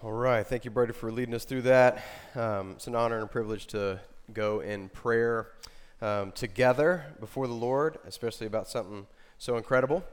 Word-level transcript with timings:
All 0.00 0.12
right. 0.12 0.46
Thank 0.46 0.64
you, 0.64 0.70
Brady, 0.70 0.92
for 0.92 1.10
leading 1.10 1.34
us 1.34 1.44
through 1.44 1.62
that. 1.62 2.04
Um, 2.36 2.74
it's 2.76 2.86
an 2.86 2.94
honor 2.94 3.16
and 3.16 3.24
a 3.24 3.26
privilege 3.26 3.66
to 3.68 3.98
go 4.32 4.60
in 4.60 4.90
prayer 4.90 5.48
um, 6.00 6.30
together 6.30 7.04
before 7.18 7.48
the 7.48 7.54
Lord, 7.54 7.98
especially 8.06 8.46
about 8.46 8.68
something 8.68 9.08
so 9.38 9.56
incredible 9.56 10.04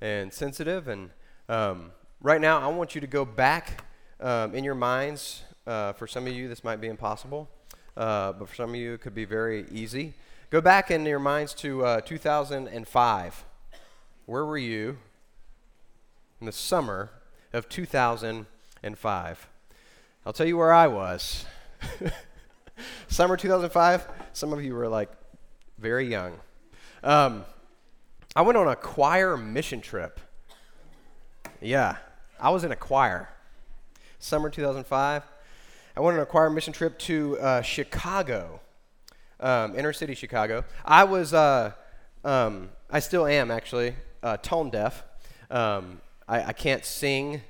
and 0.00 0.32
sensitive. 0.32 0.86
And 0.86 1.10
um, 1.48 1.90
right 2.20 2.40
now, 2.40 2.60
I 2.60 2.68
want 2.68 2.94
you 2.94 3.00
to 3.00 3.08
go 3.08 3.24
back 3.24 3.84
um, 4.20 4.54
in 4.54 4.62
your 4.62 4.76
minds. 4.76 5.42
Uh, 5.66 5.92
for 5.92 6.06
some 6.06 6.28
of 6.28 6.32
you, 6.32 6.46
this 6.46 6.62
might 6.62 6.80
be 6.80 6.86
impossible, 6.86 7.50
uh, 7.96 8.34
but 8.34 8.48
for 8.48 8.54
some 8.54 8.70
of 8.70 8.76
you, 8.76 8.94
it 8.94 9.00
could 9.00 9.14
be 9.14 9.24
very 9.24 9.66
easy. 9.72 10.14
Go 10.50 10.60
back 10.60 10.88
in 10.88 11.04
your 11.04 11.18
minds 11.18 11.52
to 11.54 11.84
uh, 11.84 12.00
2005. 12.02 13.44
Where 14.26 14.44
were 14.44 14.56
you 14.56 14.98
in 16.38 16.46
the 16.46 16.52
summer 16.52 17.10
of 17.52 17.68
2005? 17.68 18.46
And 18.82 18.98
5. 18.98 19.48
I'll 20.24 20.32
tell 20.32 20.46
you 20.46 20.56
where 20.56 20.72
I 20.72 20.86
was. 20.86 21.44
Summer 23.08 23.36
2005, 23.36 24.06
some 24.32 24.52
of 24.52 24.64
you 24.64 24.74
were 24.74 24.88
like 24.88 25.10
very 25.78 26.06
young. 26.06 26.34
Um, 27.02 27.44
I 28.34 28.42
went 28.42 28.56
on 28.56 28.68
a 28.68 28.76
choir 28.76 29.36
mission 29.36 29.80
trip. 29.80 30.20
Yeah, 31.60 31.96
I 32.40 32.50
was 32.50 32.64
in 32.64 32.72
a 32.72 32.76
choir. 32.76 33.28
Summer 34.18 34.48
2005, 34.48 35.22
I 35.96 36.00
went 36.00 36.16
on 36.16 36.22
a 36.22 36.26
choir 36.26 36.48
mission 36.48 36.72
trip 36.72 36.98
to 37.00 37.38
uh, 37.38 37.62
Chicago, 37.62 38.60
um, 39.40 39.76
inner 39.76 39.92
city 39.92 40.14
Chicago. 40.14 40.64
I 40.84 41.04
was, 41.04 41.34
uh, 41.34 41.72
um, 42.24 42.70
I 42.90 43.00
still 43.00 43.26
am 43.26 43.50
actually, 43.50 43.96
uh, 44.22 44.36
tone 44.38 44.70
deaf. 44.70 45.02
Um, 45.50 46.00
I, 46.28 46.44
I 46.44 46.52
can't 46.52 46.84
sing 46.84 47.42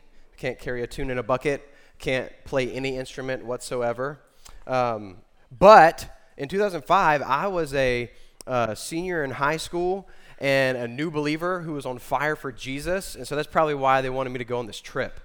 can't 0.43 0.59
carry 0.59 0.83
a 0.83 0.87
tune 0.89 1.09
in 1.09 1.19
a 1.19 1.23
bucket, 1.23 1.73
can't 2.01 2.29
play 2.45 2.69
any 2.73 2.97
instrument 2.97 3.45
whatsoever. 3.45 4.19
Um, 4.67 5.19
but 5.57 6.21
in 6.37 6.49
2005, 6.49 7.23
I 7.23 7.47
was 7.47 7.73
a 7.75 8.11
uh, 8.45 8.75
senior 8.75 9.23
in 9.23 9.31
high 9.31 9.57
school 9.57 10.09
and 10.41 10.77
a 10.77 10.89
new 10.89 11.13
believer 11.13 11.61
who 11.61 11.75
was 11.75 11.87
on 11.87 12.01
fire 12.01 12.35
for 12.35 12.51
Jesus. 12.51 13.15
And 13.15 13.25
so 13.25 13.37
that's 13.37 13.47
probably 13.47 13.77
why 13.77 14.01
they 14.01 14.11
wanted 14.11 14.31
me 14.31 14.39
to 14.39 14.45
go 14.45 14.59
on 14.59 14.67
this 14.67 14.81
trip. 14.81 15.21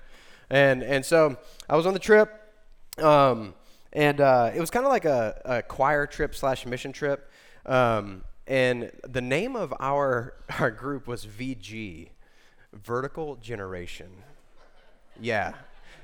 And, 0.52 0.84
and 0.84 1.04
so 1.04 1.36
I 1.68 1.76
was 1.76 1.88
on 1.88 1.94
the 1.94 2.00
trip, 2.00 2.30
um, 3.00 3.56
and 3.94 4.22
uh, 4.22 4.52
it 4.54 4.60
was 4.60 4.70
kind 4.70 4.86
of 4.86 4.92
like 4.92 5.06
a, 5.06 5.42
a, 5.45 5.62
choir 5.64 6.06
trip 6.06 6.36
slash 6.36 6.64
mission 6.68 6.92
trip. 6.92 7.32
Um, 7.66 8.23
and 8.45 8.92
the 9.04 9.22
name 9.22 9.56
of 9.56 9.73
our, 9.80 10.36
our 10.60 10.70
group 10.70 11.08
was 11.08 11.26
VG, 11.26 12.10
Vertical 12.72 13.38
Generation. 13.38 14.10
Yeah, 15.20 15.50
it 15.50 15.56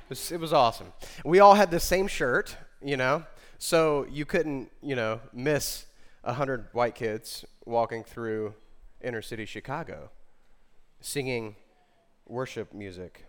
was, 0.10 0.32
it 0.32 0.40
was 0.40 0.54
awesome. 0.54 0.92
We 1.24 1.40
all 1.40 1.54
had 1.54 1.72
the 1.72 1.80
same 1.80 2.08
shirt, 2.08 2.58
you 2.82 2.98
know, 2.98 3.24
so 3.58 4.06
you 4.10 4.26
couldn't, 4.26 4.72
you 4.82 4.96
know, 4.96 5.22
miss 5.32 5.86
a 6.24 6.34
hundred 6.34 6.68
white 6.74 6.96
kids 6.96 7.46
walking 7.66 8.04
through 8.04 8.56
inner 9.02 9.22
city 9.22 9.46
Chicago, 9.46 10.10
singing 11.02 11.56
worship 12.28 12.74
music. 12.74 13.26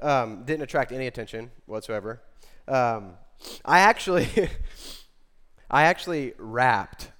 Um, 0.00 0.44
didn't 0.44 0.62
attract 0.62 0.90
any 0.92 1.06
attention 1.06 1.50
whatsoever. 1.66 2.20
Um, 2.66 3.12
I 3.64 3.80
actually, 3.80 4.28
I 5.70 5.84
actually 5.84 6.34
rapped 6.38 7.12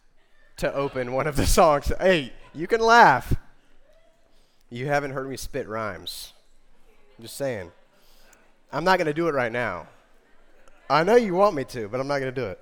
to 0.56 0.72
open 0.74 1.12
one 1.12 1.26
of 1.26 1.36
the 1.36 1.46
songs. 1.46 1.92
Hey, 2.00 2.32
you 2.52 2.66
can 2.66 2.80
laugh. 2.80 3.34
You 4.70 4.86
haven't 4.86 5.12
heard 5.12 5.28
me 5.28 5.36
spit 5.36 5.68
rhymes. 5.68 6.32
I'm 7.16 7.22
just 7.22 7.36
saying. 7.36 7.70
I'm 8.74 8.82
not 8.82 8.98
going 8.98 9.06
to 9.06 9.14
do 9.14 9.28
it 9.28 9.34
right 9.34 9.52
now. 9.52 9.86
I 10.90 11.04
know 11.04 11.14
you 11.14 11.34
want 11.34 11.54
me 11.54 11.62
to, 11.66 11.88
but 11.88 12.00
I'm 12.00 12.08
not 12.08 12.18
going 12.18 12.34
to 12.34 12.40
do 12.40 12.48
it. 12.48 12.60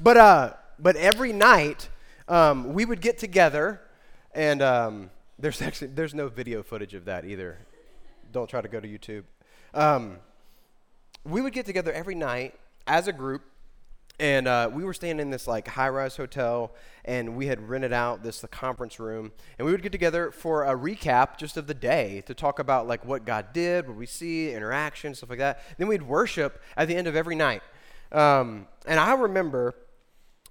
But, 0.00 0.16
uh, 0.16 0.52
but 0.78 0.96
every 0.96 1.34
night, 1.34 1.90
um, 2.26 2.72
we 2.72 2.86
would 2.86 3.02
get 3.02 3.18
together, 3.18 3.82
and 4.34 4.62
um, 4.62 5.10
there's 5.38 5.60
actually 5.68 5.88
there's 5.88 6.14
no 6.14 6.28
video 6.28 6.62
footage 6.62 6.94
of 6.94 7.04
that 7.04 7.26
either. 7.26 7.58
Don't 8.32 8.48
try 8.48 8.62
to 8.62 8.68
go 8.68 8.80
to 8.80 8.88
YouTube. 8.88 9.24
Um, 9.74 10.16
we 11.22 11.42
would 11.42 11.52
get 11.52 11.66
together 11.66 11.92
every 11.92 12.14
night 12.14 12.54
as 12.86 13.06
a 13.06 13.12
group, 13.12 13.42
and 14.22 14.46
uh, 14.46 14.70
we 14.72 14.84
were 14.84 14.94
staying 14.94 15.18
in 15.18 15.30
this 15.30 15.48
like 15.48 15.66
high-rise 15.66 16.16
hotel 16.16 16.70
and 17.04 17.34
we 17.36 17.48
had 17.48 17.68
rented 17.68 17.92
out 17.92 18.22
this 18.22 18.40
the 18.40 18.46
conference 18.46 19.00
room 19.00 19.32
and 19.58 19.66
we 19.66 19.72
would 19.72 19.82
get 19.82 19.90
together 19.90 20.30
for 20.30 20.62
a 20.62 20.76
recap 20.76 21.36
just 21.36 21.56
of 21.56 21.66
the 21.66 21.74
day 21.74 22.22
to 22.26 22.32
talk 22.32 22.60
about 22.60 22.86
like 22.86 23.04
what 23.04 23.24
god 23.24 23.52
did 23.52 23.88
what 23.88 23.96
we 23.96 24.06
see 24.06 24.52
interaction 24.52 25.12
stuff 25.12 25.28
like 25.28 25.40
that. 25.40 25.60
Then 25.76 25.88
we'd 25.88 26.04
worship 26.04 26.62
at 26.76 26.86
the 26.86 26.94
end 26.94 27.08
of 27.08 27.16
every 27.16 27.34
night. 27.34 27.62
Um, 28.12 28.68
and 28.86 29.00
i 29.00 29.12
remember 29.12 29.74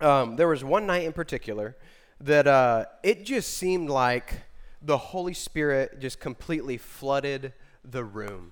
um, 0.02 0.36
there 0.36 0.50
was 0.50 0.66
one 0.66 0.86
night 0.86 1.06
in 1.06 1.14
particular 1.14 1.78
that 2.20 2.48
uh, 2.48 2.86
it 3.03 3.24
just 3.24 3.53
seemed 3.53 3.90
like 3.90 4.42
the 4.82 4.98
holy 4.98 5.34
spirit 5.34 6.00
just 6.02 6.20
completely 6.20 6.78
flooded 6.78 7.53
the 7.86 8.03
room. 8.03 8.52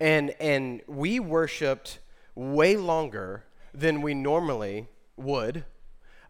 And 0.00 0.30
and 0.40 0.82
we 0.88 1.20
worshiped 1.20 2.00
way 2.34 2.76
longer 2.76 3.44
than 3.78 4.02
we 4.02 4.14
normally 4.14 4.88
would. 5.16 5.64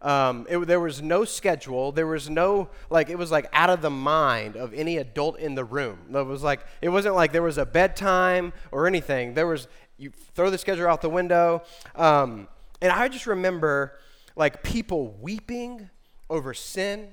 Um, 0.01 0.45
it, 0.49 0.59
there 0.67 0.79
was 0.79 1.01
no 1.01 1.25
schedule. 1.25 1.91
There 1.91 2.05
was 2.05 2.29
no, 2.29 2.69
like, 2.89 3.09
it 3.09 3.17
was 3.17 3.31
like 3.31 3.49
out 3.51 3.69
of 3.69 3.81
the 3.81 3.89
mind 3.89 4.55
of 4.55 4.73
any 4.73 4.97
adult 4.97 5.39
in 5.39 5.55
the 5.55 5.65
room. 5.65 5.99
It 6.13 6.25
was 6.25 6.43
like, 6.43 6.61
it 6.81 6.89
wasn't 6.89 7.15
like 7.15 7.31
there 7.31 7.41
was 7.41 7.57
a 7.57 7.65
bedtime 7.65 8.53
or 8.71 8.85
anything. 8.85 9.33
There 9.33 9.47
was, 9.47 9.67
you 9.97 10.11
throw 10.35 10.49
the 10.49 10.57
schedule 10.57 10.87
out 10.87 11.01
the 11.01 11.09
window. 11.09 11.63
Um, 11.95 12.47
and 12.79 12.91
I 12.91 13.07
just 13.07 13.25
remember, 13.25 13.97
like, 14.35 14.61
people 14.61 15.17
weeping 15.19 15.89
over 16.29 16.53
sin, 16.53 17.09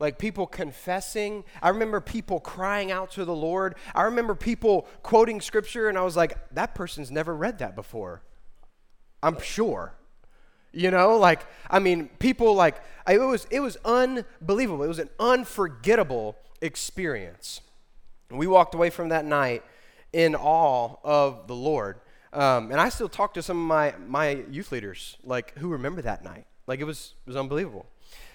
like 0.00 0.18
people 0.18 0.48
confessing. 0.48 1.44
I 1.62 1.68
remember 1.68 2.00
people 2.00 2.40
crying 2.40 2.90
out 2.90 3.12
to 3.12 3.24
the 3.24 3.34
Lord. 3.34 3.76
I 3.94 4.02
remember 4.02 4.34
people 4.34 4.88
quoting 5.04 5.40
scripture, 5.40 5.88
and 5.88 5.96
I 5.96 6.02
was 6.02 6.16
like, 6.16 6.36
that 6.54 6.74
person's 6.74 7.12
never 7.12 7.36
read 7.36 7.58
that 7.58 7.76
before. 7.76 8.22
I'm 9.22 9.40
sure. 9.40 9.94
You 10.72 10.90
know, 10.90 11.18
like 11.18 11.44
I 11.70 11.78
mean, 11.78 12.08
people 12.18 12.54
like 12.54 12.76
it 13.08 13.18
was 13.18 13.46
it 13.50 13.60
was 13.60 13.76
unbelievable. 13.84 14.82
It 14.84 14.88
was 14.88 14.98
an 14.98 15.10
unforgettable 15.20 16.36
experience. 16.60 17.60
And 18.30 18.38
we 18.38 18.46
walked 18.46 18.74
away 18.74 18.88
from 18.88 19.10
that 19.10 19.24
night 19.26 19.62
in 20.12 20.34
awe 20.34 20.96
of 21.04 21.46
the 21.46 21.54
Lord. 21.54 22.00
Um, 22.32 22.70
and 22.70 22.80
I 22.80 22.88
still 22.88 23.10
talk 23.10 23.34
to 23.34 23.42
some 23.42 23.58
of 23.58 23.66
my 23.66 23.94
my 24.06 24.44
youth 24.50 24.72
leaders, 24.72 25.18
like 25.22 25.56
who 25.58 25.68
remember 25.68 26.00
that 26.02 26.24
night. 26.24 26.46
Like 26.66 26.80
it 26.80 26.84
was 26.84 27.14
it 27.26 27.28
was 27.28 27.36
unbelievable. 27.36 27.86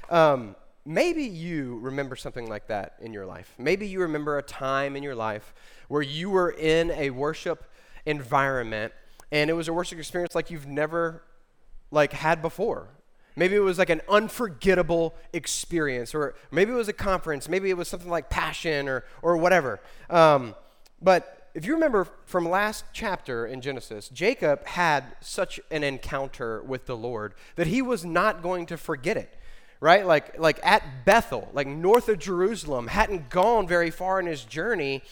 Um, 0.10 0.56
maybe 0.86 1.24
you 1.24 1.80
remember 1.80 2.16
something 2.16 2.48
like 2.48 2.68
that 2.68 2.96
in 3.02 3.14
your 3.14 3.26
life. 3.26 3.54
Maybe 3.58 3.88
you 3.88 4.02
remember 4.02 4.38
a 4.38 4.44
time 4.44 4.96
in 4.96 5.02
your 5.04 5.16
life 5.16 5.54
where 5.88 6.04
you 6.04 6.30
were 6.30 6.52
in 6.52 6.92
a 6.92 7.10
worship 7.10 7.66
environment 8.06 8.94
and 9.32 9.50
it 9.50 9.54
was 9.54 9.68
a 9.68 9.74
worship 9.74 10.00
experience 10.00 10.36
like 10.36 10.52
you've 10.52 10.68
never 10.68 11.24
like 11.92 12.14
had 12.14 12.42
before. 12.42 12.88
Maybe 13.36 13.56
it 13.56 13.60
was 13.60 13.78
like 13.78 13.92
an 13.92 14.02
unforgettable 14.10 15.14
experience, 15.32 16.16
or 16.16 16.34
maybe 16.52 16.72
it 16.72 16.76
was 16.76 16.88
a 16.88 16.94
conference, 16.94 17.48
maybe 17.48 17.70
it 17.70 17.78
was 17.78 17.88
something 17.88 18.10
like 18.10 18.30
passion 18.30 18.88
or, 18.88 19.06
or 19.22 19.38
whatever. 19.38 19.80
Um, 20.10 20.56
but 21.02 21.50
if 21.54 21.66
you 21.66 21.74
remember 21.74 22.08
from 22.26 22.50
last 22.50 22.86
chapter 22.94 23.46
in 23.46 23.62
Genesis, 23.62 24.10
Jacob 24.10 24.66
had 24.66 25.04
such 25.22 25.60
an 25.70 25.84
encounter 25.84 26.64
with 26.64 26.88
the 26.88 26.98
Lord 26.98 27.36
that 27.56 27.68
he 27.68 27.82
was 27.82 28.04
not 28.04 28.42
going 28.42 28.66
to 28.68 28.78
forget 28.78 29.18
it 29.18 29.34
right? 29.80 30.06
Like, 30.06 30.40
like 30.40 30.60
at 30.64 31.06
Bethel, 31.06 31.50
like 31.54 31.68
north 31.68 32.10
of 32.10 32.20
Jerusalem, 32.20 32.88
hadn't 32.88 33.30
gone 33.30 33.68
very 33.68 33.92
far 33.92 34.20
in 34.20 34.26
his 34.26 34.44
journey, 34.44 35.04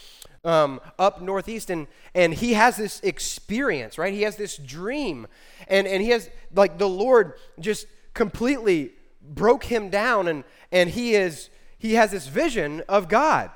um, 0.45 0.79
up 1.00 1.22
northeast, 1.22 1.69
and, 1.69 1.88
and 2.13 2.33
he 2.33 2.53
has 2.53 2.78
this 2.78 3.00
experience, 3.01 3.97
right? 3.97 4.14
He 4.14 4.22
has 4.22 4.35
this 4.35 4.58
dream, 4.58 5.28
and, 5.67 5.87
and 5.87 6.02
he 6.02 6.09
has, 6.09 6.29
like, 6.53 6.78
the 6.78 6.87
Lord 6.87 7.34
just 7.59 7.87
completely 8.14 8.91
broke 9.22 9.66
him 9.66 9.90
down, 9.90 10.28
and, 10.28 10.43
and 10.72 10.90
he 10.91 11.16
is, 11.16 11.49
he 11.78 11.96
has 11.96 12.11
this 12.11 12.28
vision 12.28 12.84
of 12.87 13.09
God, 13.09 13.49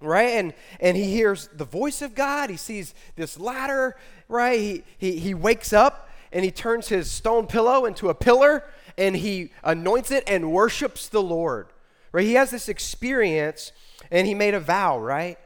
right? 0.00 0.30
And, 0.30 0.54
and 0.80 0.96
he 0.96 1.04
hears 1.04 1.48
the 1.52 1.64
voice 1.64 2.00
of 2.00 2.14
God, 2.14 2.48
he 2.48 2.56
sees 2.56 2.94
this 3.16 3.38
ladder, 3.38 3.96
right? 4.28 4.58
He, 4.58 4.84
he, 4.98 5.18
he 5.18 5.34
wakes 5.34 5.72
up, 5.72 6.08
and 6.32 6.44
he 6.44 6.50
turns 6.50 6.88
his 6.88 7.10
stone 7.10 7.46
pillow 7.46 7.86
into 7.86 8.08
a 8.08 8.14
pillar, 8.14 8.64
and 8.96 9.16
he 9.16 9.50
anoints 9.64 10.12
it 10.12 10.22
and 10.28 10.52
worships 10.52 11.08
the 11.08 11.22
Lord, 11.22 11.66
right? 12.12 12.24
He 12.24 12.34
has 12.34 12.52
this 12.52 12.68
experience, 12.68 13.72
and 14.12 14.28
he 14.28 14.34
made 14.34 14.54
a 14.54 14.60
vow, 14.60 14.98
right? 14.98 15.38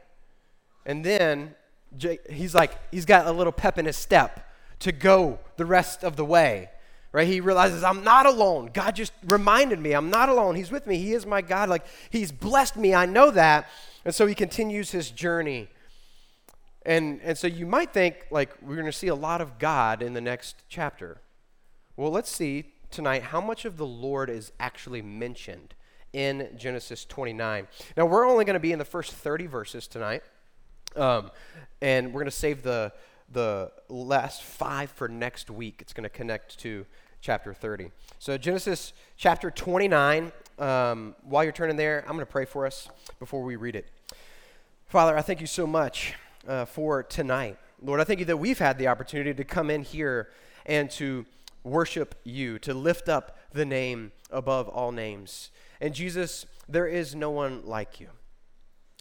And 0.89 1.05
then 1.05 1.53
he's 2.27 2.55
like, 2.55 2.71
he's 2.91 3.05
got 3.05 3.27
a 3.27 3.31
little 3.31 3.53
pep 3.53 3.77
in 3.77 3.85
his 3.85 3.95
step 3.95 4.49
to 4.79 4.91
go 4.91 5.37
the 5.55 5.65
rest 5.65 6.03
of 6.03 6.15
the 6.15 6.25
way. 6.25 6.71
Right? 7.11 7.27
He 7.27 7.41
realizes 7.41 7.83
I'm 7.83 8.03
not 8.03 8.25
alone. 8.25 8.71
God 8.73 8.95
just 8.95 9.13
reminded 9.27 9.79
me 9.79 9.93
I'm 9.93 10.09
not 10.09 10.29
alone. 10.29 10.55
He's 10.55 10.71
with 10.71 10.87
me. 10.87 10.97
He 10.97 11.13
is 11.13 11.27
my 11.27 11.41
God. 11.41 11.69
Like 11.69 11.85
he's 12.09 12.31
blessed 12.31 12.75
me. 12.75 12.95
I 12.95 13.05
know 13.05 13.29
that. 13.29 13.69
And 14.03 14.15
so 14.15 14.25
he 14.25 14.33
continues 14.33 14.89
his 14.89 15.11
journey. 15.11 15.67
And, 16.87 17.21
and 17.23 17.37
so 17.37 17.45
you 17.45 17.67
might 17.67 17.93
think, 17.93 18.25
like, 18.31 18.49
we're 18.59 18.73
going 18.75 18.87
to 18.87 18.91
see 18.91 19.09
a 19.09 19.15
lot 19.15 19.41
of 19.41 19.59
God 19.59 20.01
in 20.01 20.13
the 20.13 20.21
next 20.21 20.63
chapter. 20.69 21.21
Well, 21.97 22.09
let's 22.09 22.31
see 22.31 22.73
tonight 22.89 23.21
how 23.21 23.41
much 23.41 23.65
of 23.65 23.77
the 23.77 23.85
Lord 23.85 24.27
is 24.27 24.53
actually 24.59 25.03
mentioned 25.03 25.75
in 26.13 26.49
Genesis 26.57 27.05
29. 27.05 27.67
Now, 27.95 28.07
we're 28.07 28.25
only 28.25 28.43
going 28.43 28.55
to 28.55 28.59
be 28.59 28.71
in 28.71 28.79
the 28.79 28.85
first 28.85 29.11
30 29.11 29.45
verses 29.45 29.85
tonight, 29.85 30.23
um, 30.95 31.31
and 31.81 32.07
we're 32.07 32.21
going 32.21 32.25
to 32.25 32.31
save 32.31 32.63
the, 32.63 32.91
the 33.31 33.71
last 33.87 34.43
five 34.43 34.91
for 34.91 35.07
next 35.07 35.49
week. 35.49 35.77
It's 35.81 35.93
going 35.93 36.03
to 36.03 36.09
connect 36.09 36.59
to 36.59 36.85
chapter 37.21 37.53
30. 37.53 37.91
So, 38.17 38.37
Genesis 38.37 38.93
chapter 39.17 39.51
29, 39.51 40.31
um, 40.57 41.15
while 41.23 41.43
you're 41.43 41.53
turning 41.53 41.77
there, 41.77 42.01
I'm 42.01 42.13
going 42.13 42.19
to 42.19 42.25
pray 42.25 42.45
for 42.45 42.65
us 42.65 42.89
before 43.19 43.43
we 43.43 43.55
read 43.55 43.75
it. 43.75 43.87
Father, 44.87 45.17
I 45.17 45.21
thank 45.21 45.41
you 45.41 45.47
so 45.47 45.67
much 45.67 46.15
uh, 46.47 46.65
for 46.65 47.03
tonight. 47.03 47.57
Lord, 47.81 47.99
I 47.99 48.03
thank 48.03 48.19
you 48.19 48.25
that 48.25 48.37
we've 48.37 48.59
had 48.59 48.77
the 48.77 48.87
opportunity 48.87 49.33
to 49.33 49.43
come 49.43 49.69
in 49.69 49.83
here 49.83 50.29
and 50.65 50.89
to 50.91 51.25
worship 51.63 52.15
you, 52.23 52.59
to 52.59 52.73
lift 52.73 53.09
up 53.09 53.37
the 53.53 53.65
name 53.65 54.11
above 54.31 54.67
all 54.67 54.91
names. 54.91 55.51
And 55.79 55.93
Jesus, 55.93 56.45
there 56.67 56.87
is 56.87 57.15
no 57.15 57.29
one 57.29 57.65
like 57.65 57.99
you. 57.99 58.09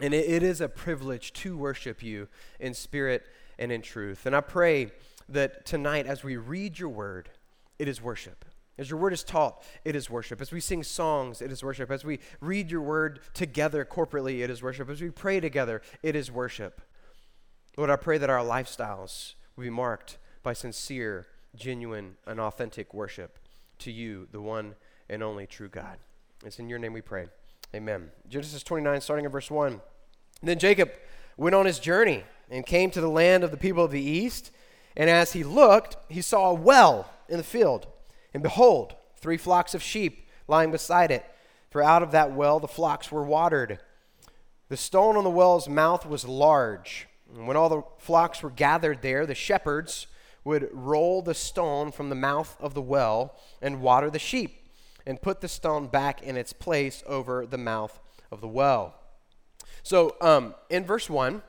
And 0.01 0.15
it, 0.15 0.29
it 0.29 0.43
is 0.43 0.61
a 0.61 0.69
privilege 0.69 1.33
to 1.35 1.57
worship 1.57 2.03
you 2.03 2.29
in 2.61 2.75
spirit 2.75 3.27
and 3.59 3.73
in 3.73 3.83
truth. 3.83 4.27
And 4.27 4.37
I 4.37 4.41
pray 4.41 4.93
that 5.29 5.67
tonight, 5.67 6.07
as 6.07 6.23
we 6.23 6.37
read 6.37 6.79
your 6.79 6.89
word, 6.89 7.29
it 7.79 7.89
is 7.89 8.01
worship. 8.01 8.45
As 8.79 8.89
your 8.89 8.99
word 9.01 9.13
is 9.13 9.25
taught, 9.25 9.65
it 9.85 9.97
is 9.97 10.09
worship. 10.09 10.41
As 10.41 10.53
we 10.53 10.61
sing 10.61 10.85
songs, 10.85 11.43
it 11.43 11.51
is 11.51 11.65
worship. 11.65 11.91
As 11.91 12.05
we 12.05 12.21
read 12.41 12.71
your 12.71 12.81
word 12.81 13.21
together 13.35 13.85
corporately, 13.85 14.41
it 14.45 14.51
is 14.51 14.63
worship. 14.63 14.89
As 14.89 15.01
we 15.01 15.11
pray 15.11 15.41
together, 15.41 15.83
it 16.03 16.15
is 16.15 16.31
worship. 16.31 16.81
Lord, 17.77 17.91
I 17.91 17.97
pray 17.97 18.19
that 18.19 18.31
our 18.31 18.45
lifestyles 18.45 19.35
will 19.57 19.65
be 19.65 19.71
marked 19.71 20.19
by 20.45 20.53
sincere, 20.53 21.27
genuine, 21.57 22.17
and 22.25 22.39
authentic 22.39 22.95
worship 22.95 23.41
to 23.81 23.91
you, 23.91 24.29
the 24.31 24.41
one 24.41 24.77
and 25.09 25.25
only 25.25 25.47
true 25.47 25.69
God. 25.69 25.99
It's 26.45 26.61
in 26.61 26.69
your 26.69 26.79
name 26.79 26.93
we 26.93 27.01
pray. 27.01 27.27
Amen. 27.75 28.11
Genesis 28.29 28.63
29, 28.63 29.01
starting 29.01 29.25
in 29.25 29.31
verse 29.31 29.51
1. 29.51 29.81
Then 30.43 30.59
Jacob 30.59 30.91
went 31.37 31.55
on 31.55 31.67
his 31.67 31.79
journey 31.79 32.25
and 32.51 32.65
came 32.65 32.91
to 32.91 33.01
the 33.01 33.09
land 33.09 33.45
of 33.45 33.51
the 33.51 33.57
people 33.57 33.85
of 33.85 33.91
the 33.91 34.03
east. 34.03 34.51
And 34.97 35.11
as 35.11 35.33
he 35.33 35.45
looked, 35.45 35.97
he 36.09 36.23
saw 36.23 36.51
a 36.51 36.55
well 36.55 37.11
in 37.29 37.37
the 37.37 37.45
field 37.45 37.87
and 38.35 38.43
behold, 38.43 38.95
three 39.17 39.37
flocks 39.37 39.75
of 39.75 39.83
sheep 39.83 40.29
lying 40.47 40.71
beside 40.71 41.11
it, 41.11 41.25
for 41.71 41.83
out 41.83 42.03
of 42.03 42.13
that 42.13 42.33
well 42.33 42.61
the 42.61 42.69
flocks 42.69 43.11
were 43.11 43.25
watered. 43.25 43.81
The 44.69 44.77
stone 44.77 45.17
on 45.17 45.25
the 45.25 45.31
well's 45.31 45.69
mouth 45.69 46.07
was 46.07 46.25
large. 46.25 47.09
And 47.35 47.47
when 47.47 47.57
all 47.57 47.69
the 47.69 47.83
flocks 47.99 48.43
were 48.43 48.51
gathered 48.51 49.03
there, 49.03 49.27
the 49.27 49.35
shepherds 49.35 50.07
would 50.45 50.69
roll 50.73 51.21
the 51.21 51.35
stone 51.35 51.91
from 51.91 52.09
the 52.09 52.15
mouth 52.15 52.57
of 52.61 52.75
the 52.75 52.83
well 52.83 53.35
and 53.61 53.83
water 53.83 54.09
the 54.09 54.19
sheep, 54.19 54.68
and 55.09 55.21
put 55.21 55.41
the 55.41 55.49
stone 55.49 55.89
back 55.89 56.23
in 56.23 56.37
its 56.37 56.53
place 56.53 57.03
over 57.07 57.45
the 57.45 57.59
mouth 57.59 57.99
of 58.31 58.41
the 58.41 58.47
well. 58.47 58.95
So, 59.83 60.15
um, 60.21 60.55
in 60.71 60.85
verse 60.85 61.11
1, 61.11 61.43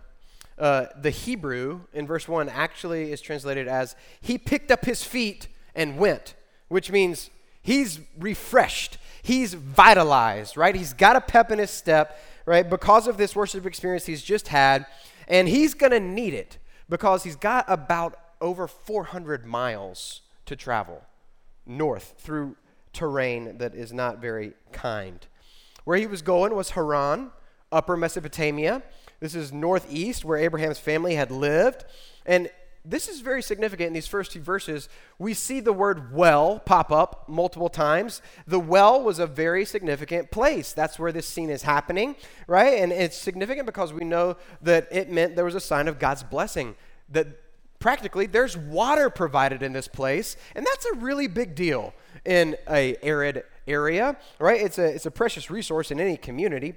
uh, 0.58 0.86
the 1.00 1.12
Hebrew 1.12 1.82
in 1.94 2.08
verse 2.08 2.28
1 2.28 2.50
actually 2.50 3.12
is 3.12 3.22
translated 3.22 3.68
as, 3.68 3.96
He 4.20 4.40
picked 4.40 4.72
up 4.72 4.86
his 4.86 5.04
feet 5.04 5.48
and 5.76 6.00
went 6.00 6.34
which 6.70 6.92
means 6.92 7.30
he's 7.62 8.00
refreshed, 8.18 8.98
he's 9.22 9.54
vitalized, 9.56 10.56
right? 10.56 10.74
He's 10.74 10.94
got 10.94 11.16
a 11.18 11.22
pep 11.22 11.52
in 11.52 11.60
his 11.60 11.72
step, 11.72 12.18
right? 12.46 12.68
Because 12.68 13.08
of 13.08 13.18
this 13.18 13.36
worship 13.36 13.66
experience 13.66 14.06
he's 14.06 14.24
just 14.24 14.48
had, 14.48 14.86
and 15.28 15.48
he's 15.48 15.74
going 15.74 15.92
to 15.92 16.00
need 16.00 16.34
it 16.34 16.58
because 16.88 17.24
he's 17.24 17.36
got 17.36 17.66
about 17.68 18.18
over 18.40 18.68
400 18.68 19.46
miles 19.46 20.22
to 20.46 20.56
travel 20.56 21.04
north 21.66 22.16
through 22.18 22.56
terrain 22.94 23.58
that 23.58 23.76
is 23.76 23.94
not 23.94 24.20
very 24.20 24.54
kind. 24.72 25.26
Where 25.84 25.98
he 25.98 26.08
was 26.08 26.22
going 26.22 26.56
was 26.56 26.72
Haran, 26.72 27.32
upper 27.72 27.98
Mesopotamia. 27.98 28.84
This 29.20 29.36
is 29.36 29.52
northeast 29.52 30.24
where 30.24 30.38
Abraham's 30.38 30.80
family 30.80 31.16
had 31.16 31.32
lived. 31.32 31.86
And 32.26 32.50
this 32.86 33.10
is 33.10 33.20
very 33.20 33.42
significant 33.42 33.88
in 33.88 33.94
these 33.94 34.08
first 34.08 34.32
two 34.32 34.40
verses. 34.40 34.88
We 35.18 35.34
see 35.34 35.60
the 35.60 35.74
word 35.74 36.14
well 36.14 36.60
pop 36.60 36.92
up 36.92 37.28
multiple 37.28 37.70
times. 37.70 38.22
The 38.48 38.60
well 38.60 39.04
was 39.04 39.20
a 39.20 39.28
very 39.28 39.66
significant 39.66 40.32
place. 40.32 40.74
That's 40.74 40.98
where 40.98 41.12
this 41.12 41.28
scene 41.28 41.50
is 41.50 41.64
happening, 41.64 42.16
right? 42.48 42.80
And 42.80 42.92
it's 42.92 43.18
significant 43.18 43.66
because 43.66 43.94
we 43.94 44.06
know 44.06 44.38
that 44.62 44.88
it 44.92 45.12
meant 45.12 45.36
there 45.36 45.46
was 45.46 45.56
a 45.56 45.60
sign 45.60 45.88
of 45.88 46.00
God's 46.00 46.24
blessing. 46.24 46.76
That 47.10 47.28
practically 47.80 48.28
there's 48.28 48.58
water 48.58 49.10
provided 49.10 49.62
in 49.62 49.74
this 49.74 49.88
place, 49.88 50.38
and 50.56 50.66
that's 50.66 50.86
a 50.86 50.96
really 50.96 51.28
big 51.28 51.56
deal 51.56 51.94
in 52.26 52.56
a 52.70 52.96
arid 53.02 53.44
area, 53.68 54.18
right? 54.40 54.62
It's 54.62 54.78
a 54.78 54.86
it's 54.86 55.06
a 55.06 55.12
precious 55.12 55.50
resource 55.50 55.92
in 55.92 56.00
any 56.00 56.18
community. 56.18 56.76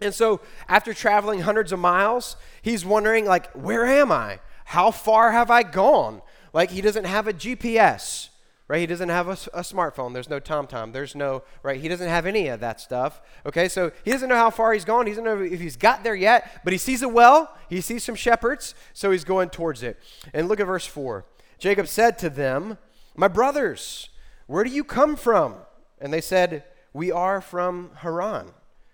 And 0.00 0.12
so 0.12 0.40
after 0.68 0.92
traveling 0.92 1.40
hundreds 1.40 1.72
of 1.72 1.78
miles, 1.78 2.36
he's 2.60 2.84
wondering 2.84 3.24
like, 3.24 3.50
where 3.52 3.86
am 3.86 4.10
I? 4.10 4.40
How 4.66 4.90
far 4.90 5.32
have 5.32 5.50
I 5.50 5.62
gone? 5.62 6.22
Like 6.52 6.70
he 6.70 6.80
doesn't 6.80 7.04
have 7.04 7.28
a 7.28 7.32
GPS, 7.32 8.28
right? 8.68 8.80
He 8.80 8.86
doesn't 8.86 9.08
have 9.08 9.28
a, 9.28 9.32
a 9.54 9.62
smartphone. 9.62 10.12
There's 10.12 10.28
no 10.28 10.40
TomTom. 10.40 10.92
There's 10.92 11.14
no, 11.14 11.42
right? 11.62 11.80
He 11.80 11.88
doesn't 11.88 12.08
have 12.08 12.26
any 12.26 12.48
of 12.48 12.60
that 12.60 12.80
stuff. 12.80 13.20
Okay, 13.46 13.68
so 13.68 13.92
he 14.04 14.10
doesn't 14.10 14.28
know 14.28 14.36
how 14.36 14.50
far 14.50 14.72
he's 14.72 14.84
gone. 14.84 15.06
He 15.06 15.12
doesn't 15.12 15.24
know 15.24 15.40
if 15.40 15.60
he's 15.60 15.76
got 15.76 16.02
there 16.04 16.14
yet, 16.14 16.60
but 16.64 16.72
he 16.72 16.78
sees 16.78 17.02
a 17.02 17.08
well. 17.08 17.56
He 17.68 17.80
sees 17.80 18.04
some 18.04 18.14
shepherds, 18.14 18.74
so 18.92 19.10
he's 19.10 19.24
going 19.24 19.50
towards 19.50 19.82
it. 19.82 19.98
And 20.34 20.48
look 20.48 20.60
at 20.60 20.66
verse 20.66 20.86
4. 20.86 21.24
Jacob 21.58 21.86
said 21.86 22.18
to 22.18 22.28
them, 22.28 22.78
My 23.14 23.28
brothers, 23.28 24.08
where 24.52 24.64
do 24.64 24.70
you 24.70 24.84
come 24.84 25.16
from? 25.16 25.54
And 25.98 26.12
they 26.12 26.20
said, 26.20 26.64
We 26.92 27.10
are 27.10 27.40
from 27.40 27.90
Haran. 27.96 28.50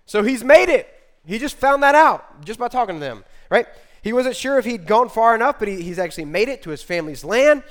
So 0.06 0.22
he's 0.22 0.44
made 0.44 0.68
it. 0.68 0.88
He 1.26 1.40
just 1.40 1.56
found 1.56 1.82
that 1.82 1.96
out 1.96 2.44
just 2.44 2.60
by 2.60 2.68
talking 2.68 2.94
to 2.94 3.00
them, 3.00 3.24
right? 3.50 3.66
He 4.00 4.12
wasn't 4.12 4.36
sure 4.36 4.56
if 4.60 4.64
he'd 4.64 4.86
gone 4.86 5.08
far 5.08 5.34
enough, 5.34 5.58
but 5.58 5.66
he, 5.66 5.82
he's 5.82 5.98
actually 5.98 6.26
made 6.26 6.48
it 6.48 6.62
to 6.62 6.70
his 6.70 6.84
family's 6.84 7.24
land. 7.24 7.64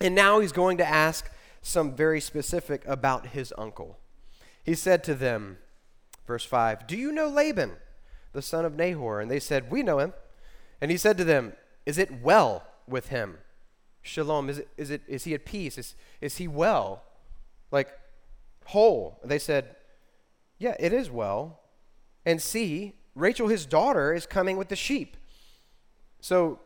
And 0.00 0.14
now 0.14 0.40
he's 0.40 0.52
going 0.52 0.78
to 0.78 0.88
ask 0.88 1.30
some 1.60 1.94
very 1.94 2.18
specific 2.22 2.82
about 2.86 3.26
his 3.26 3.52
uncle. 3.58 3.98
He 4.64 4.74
said 4.74 5.04
to 5.04 5.14
them, 5.14 5.58
verse 6.26 6.46
5, 6.46 6.86
Do 6.86 6.96
you 6.96 7.12
know 7.12 7.28
Laban, 7.28 7.72
the 8.32 8.40
son 8.40 8.64
of 8.64 8.74
Nahor? 8.74 9.20
And 9.20 9.30
they 9.30 9.38
said, 9.38 9.70
We 9.70 9.82
know 9.82 9.98
him. 9.98 10.14
And 10.80 10.90
he 10.90 10.96
said 10.96 11.18
to 11.18 11.24
them, 11.24 11.52
Is 11.84 11.98
it 11.98 12.22
well 12.22 12.64
with 12.88 13.08
him? 13.08 13.36
Shalom. 14.00 14.48
Is, 14.48 14.60
it, 14.60 14.68
is, 14.78 14.90
it, 14.90 15.02
is 15.06 15.24
he 15.24 15.34
at 15.34 15.44
peace? 15.44 15.76
Is, 15.76 15.94
is 16.22 16.38
he 16.38 16.48
well? 16.48 17.02
Like 17.70 17.88
whole? 18.66 19.20
They 19.24 19.38
said, 19.38 19.76
Yeah, 20.58 20.74
it 20.78 20.92
is 20.92 21.10
well. 21.10 21.60
And 22.24 22.42
see, 22.42 22.94
Rachel, 23.14 23.48
his 23.48 23.66
daughter, 23.66 24.12
is 24.12 24.26
coming 24.26 24.56
with 24.56 24.68
the 24.68 24.76
sheep. 24.76 25.16
So 26.20 26.60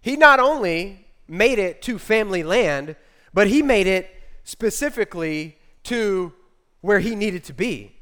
he 0.00 0.16
not 0.16 0.40
only 0.40 1.06
made 1.26 1.58
it 1.58 1.82
to 1.82 1.98
family 1.98 2.42
land, 2.42 2.96
but 3.34 3.48
he 3.48 3.62
made 3.62 3.86
it 3.86 4.10
specifically 4.44 5.58
to 5.84 6.32
where 6.80 7.00
he 7.00 7.14
needed 7.14 7.44
to 7.44 7.52
be, 7.52 7.96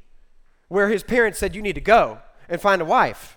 where 0.68 0.88
his 0.88 1.02
parents 1.02 1.38
said, 1.38 1.54
You 1.54 1.62
need 1.62 1.74
to 1.74 1.80
go 1.80 2.20
and 2.48 2.60
find 2.60 2.80
a 2.80 2.84
wife, 2.84 3.36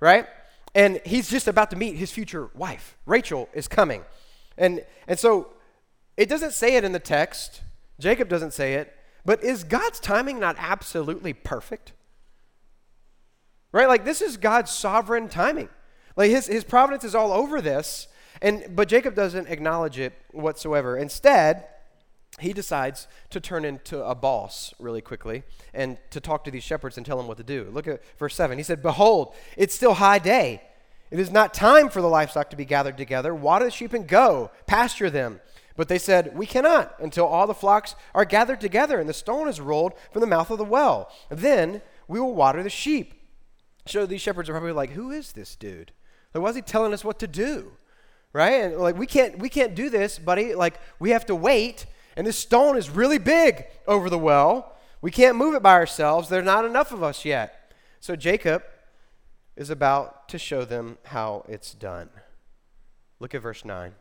right? 0.00 0.26
And 0.74 1.00
he's 1.04 1.30
just 1.30 1.48
about 1.48 1.70
to 1.70 1.76
meet 1.76 1.96
his 1.96 2.10
future 2.10 2.50
wife. 2.54 2.96
Rachel 3.06 3.48
is 3.54 3.66
coming. 3.66 4.04
And, 4.58 4.84
and 5.08 5.18
so 5.18 5.54
it 6.16 6.28
doesn't 6.28 6.52
say 6.52 6.76
it 6.76 6.84
in 6.84 6.92
the 6.92 6.98
text, 6.98 7.62
Jacob 7.98 8.28
doesn't 8.28 8.52
say 8.52 8.74
it, 8.74 8.94
but 9.24 9.42
is 9.42 9.64
God's 9.64 10.00
timing 10.00 10.38
not 10.38 10.56
absolutely 10.58 11.32
perfect? 11.32 11.92
Right? 13.72 13.88
Like, 13.88 14.04
this 14.04 14.22
is 14.22 14.36
God's 14.36 14.70
sovereign 14.70 15.28
timing. 15.28 15.68
Like 16.16 16.30
his, 16.30 16.46
his 16.46 16.64
providence 16.64 17.04
is 17.04 17.14
all 17.14 17.32
over 17.32 17.60
this, 17.60 18.08
and 18.40 18.74
but 18.74 18.88
Jacob 18.88 19.14
doesn't 19.14 19.48
acknowledge 19.48 19.98
it 19.98 20.14
whatsoever. 20.32 20.96
Instead, 20.96 21.66
he 22.40 22.52
decides 22.52 23.08
to 23.30 23.40
turn 23.40 23.64
into 23.64 24.02
a 24.04 24.14
boss 24.14 24.74
really 24.78 25.00
quickly 25.00 25.42
and 25.72 25.98
to 26.10 26.20
talk 26.20 26.44
to 26.44 26.50
these 26.50 26.64
shepherds 26.64 26.96
and 26.96 27.06
tell 27.06 27.16
them 27.16 27.26
what 27.26 27.38
to 27.38 27.42
do. 27.42 27.68
Look 27.72 27.86
at 27.86 28.02
verse 28.18 28.34
7. 28.34 28.58
He 28.58 28.64
said, 28.64 28.82
Behold, 28.82 29.34
it's 29.56 29.74
still 29.74 29.94
high 29.94 30.18
day. 30.18 30.62
It 31.10 31.18
is 31.18 31.30
not 31.30 31.54
time 31.54 31.88
for 31.88 32.02
the 32.02 32.08
livestock 32.08 32.50
to 32.50 32.56
be 32.56 32.64
gathered 32.64 32.96
together. 32.96 33.34
Water 33.34 33.66
the 33.66 33.70
sheep 33.70 33.92
and 33.92 34.06
go, 34.06 34.50
pasture 34.66 35.08
them. 35.08 35.40
But 35.76 35.88
they 35.88 35.98
said, 35.98 36.36
We 36.36 36.46
cannot 36.46 36.94
until 36.98 37.26
all 37.26 37.46
the 37.46 37.54
flocks 37.54 37.94
are 38.14 38.24
gathered 38.24 38.60
together 38.60 38.98
and 38.98 39.08
the 39.08 39.14
stone 39.14 39.48
is 39.48 39.60
rolled 39.60 39.92
from 40.12 40.20
the 40.20 40.26
mouth 40.26 40.50
of 40.50 40.58
the 40.58 40.64
well. 40.64 41.10
Then 41.28 41.82
we 42.08 42.18
will 42.18 42.34
water 42.34 42.62
the 42.62 42.70
sheep. 42.70 43.14
So 43.86 44.06
these 44.06 44.20
shepherds 44.20 44.48
are 44.48 44.52
probably 44.52 44.72
like, 44.72 44.90
Who 44.90 45.10
is 45.10 45.32
this 45.32 45.54
dude? 45.54 45.92
Like, 46.34 46.42
why 46.42 46.50
is 46.50 46.56
he 46.56 46.62
telling 46.62 46.92
us 46.92 47.04
what 47.04 47.18
to 47.20 47.26
do? 47.26 47.72
Right? 48.32 48.62
And 48.62 48.76
like 48.76 48.98
we 48.98 49.06
can't 49.06 49.38
we 49.38 49.48
can't 49.48 49.74
do 49.74 49.90
this, 49.90 50.18
buddy. 50.18 50.54
Like 50.54 50.80
we 50.98 51.10
have 51.10 51.26
to 51.26 51.34
wait. 51.34 51.86
And 52.16 52.26
this 52.26 52.38
stone 52.38 52.76
is 52.76 52.88
really 52.88 53.18
big 53.18 53.66
over 53.86 54.08
the 54.08 54.18
well. 54.18 54.76
We 55.02 55.10
can't 55.10 55.36
move 55.36 55.54
it 55.54 55.62
by 55.62 55.74
ourselves. 55.74 56.28
There's 56.28 56.44
not 56.44 56.64
enough 56.64 56.92
of 56.92 57.02
us 57.02 57.24
yet. 57.24 57.72
So 58.00 58.16
Jacob 58.16 58.62
is 59.56 59.70
about 59.70 60.28
to 60.30 60.38
show 60.38 60.64
them 60.64 60.98
how 61.04 61.44
it's 61.48 61.72
done. 61.72 62.10
Look 63.20 63.34
at 63.34 63.42
verse 63.42 63.64
9. 63.64 63.94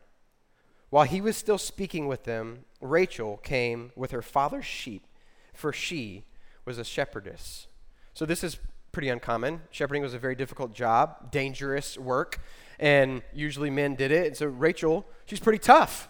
While 0.96 1.04
he 1.04 1.20
was 1.20 1.36
still 1.36 1.58
speaking 1.58 2.08
with 2.08 2.24
them, 2.24 2.64
Rachel 2.80 3.36
came 3.44 3.92
with 3.98 4.12
her 4.12 4.22
father's 4.22 4.64
sheep, 4.64 5.06
for 5.54 5.74
she 5.74 6.24
was 6.64 6.78
a 6.78 6.86
shepherdess. 6.86 7.68
So 8.14 8.26
this 8.26 8.46
is 8.46 8.60
pretty 8.94 9.10
uncommon. 9.10 9.64
Shepherding 9.72 10.04
was 10.04 10.14
a 10.14 10.20
very 10.20 10.36
difficult 10.36 10.74
job, 10.74 11.32
dangerous 11.32 11.98
work, 11.98 12.40
and 12.80 13.24
usually 13.34 13.70
men 13.70 13.96
did 13.96 14.10
it. 14.10 14.28
And 14.28 14.38
so 14.38 14.46
Rachel, 14.46 15.06
she's 15.26 15.42
pretty 15.42 15.60
tough, 15.60 16.08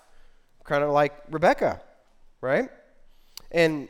kind 0.64 0.84
of 0.84 0.92
like 0.92 1.16
Rebecca, 1.32 1.82
right? 2.40 2.70
And 3.52 3.90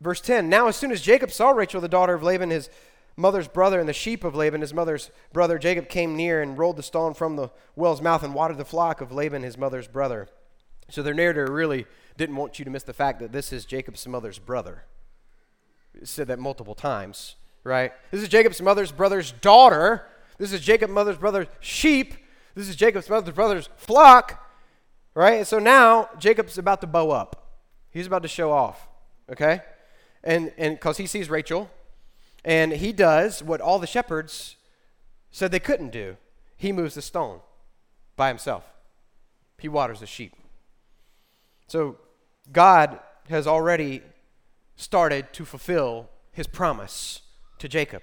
verse 0.00 0.20
10 0.20 0.48
Now, 0.48 0.68
as 0.68 0.76
soon 0.76 0.92
as 0.92 1.00
Jacob 1.00 1.32
saw 1.32 1.50
Rachel, 1.50 1.80
the 1.80 1.88
daughter 1.88 2.14
of 2.14 2.22
Laban, 2.22 2.50
his 2.50 2.70
mother's 3.16 3.48
brother, 3.48 3.80
and 3.80 3.88
the 3.88 3.92
sheep 3.92 4.24
of 4.24 4.34
Laban, 4.34 4.60
his 4.60 4.74
mother's 4.74 5.10
brother, 5.32 5.58
Jacob 5.58 5.88
came 5.88 6.16
near 6.16 6.42
and 6.42 6.56
rolled 6.56 6.76
the 6.76 6.82
stone 6.82 7.14
from 7.14 7.36
the 7.36 7.50
well's 7.76 8.00
mouth 8.02 8.22
and 8.22 8.34
watered 8.34 8.58
the 8.58 8.64
flock 8.64 9.00
of 9.00 9.12
Laban, 9.12 9.42
his 9.42 9.58
mother's 9.58 9.88
brother. 9.88 10.28
So 10.88 11.02
their 11.02 11.14
narrator 11.14 11.50
really 11.50 11.86
didn't 12.16 12.36
want 12.36 12.58
you 12.58 12.64
to 12.64 12.70
miss 12.70 12.82
the 12.82 12.92
fact 12.92 13.20
that 13.20 13.32
this 13.32 13.52
is 13.52 13.64
Jacob's 13.64 14.06
mother's 14.06 14.38
brother. 14.38 14.84
Said 16.02 16.28
that 16.28 16.38
multiple 16.38 16.74
times, 16.74 17.36
right? 17.64 17.92
This 18.10 18.22
is 18.22 18.28
Jacob's 18.28 18.60
mother's 18.60 18.92
brother's 18.92 19.32
daughter. 19.32 20.06
This 20.38 20.52
is 20.52 20.60
Jacob's 20.60 20.92
mother's 20.92 21.18
brother's 21.18 21.48
sheep. 21.60 22.14
This 22.54 22.68
is 22.68 22.76
Jacob's 22.76 23.08
mother's 23.08 23.34
brother's 23.34 23.68
flock, 23.76 24.46
right? 25.14 25.34
And 25.34 25.46
so 25.46 25.58
now 25.58 26.08
Jacob's 26.18 26.58
about 26.58 26.80
to 26.80 26.86
bow 26.86 27.10
up. 27.10 27.58
He's 27.90 28.06
about 28.06 28.22
to 28.22 28.28
show 28.28 28.52
off, 28.52 28.88
okay? 29.30 29.62
And 30.22 30.52
and 30.58 30.74
because 30.74 30.96
he 30.96 31.06
sees 31.06 31.28
Rachel, 31.30 31.70
and 32.44 32.72
he 32.72 32.92
does 32.92 33.42
what 33.42 33.60
all 33.60 33.78
the 33.78 33.86
shepherds 33.86 34.56
said 35.30 35.50
they 35.50 35.60
couldn't 35.60 35.90
do. 35.90 36.16
He 36.56 36.72
moves 36.72 36.94
the 36.94 37.02
stone 37.02 37.40
by 38.16 38.28
himself. 38.28 38.64
He 39.58 39.68
waters 39.68 40.00
the 40.00 40.06
sheep. 40.06 40.34
So 41.66 41.98
God 42.52 42.98
has 43.28 43.46
already 43.46 44.02
started 44.76 45.32
to 45.34 45.44
fulfill 45.44 46.08
his 46.32 46.46
promise 46.46 47.22
to 47.58 47.68
Jacob. 47.68 48.02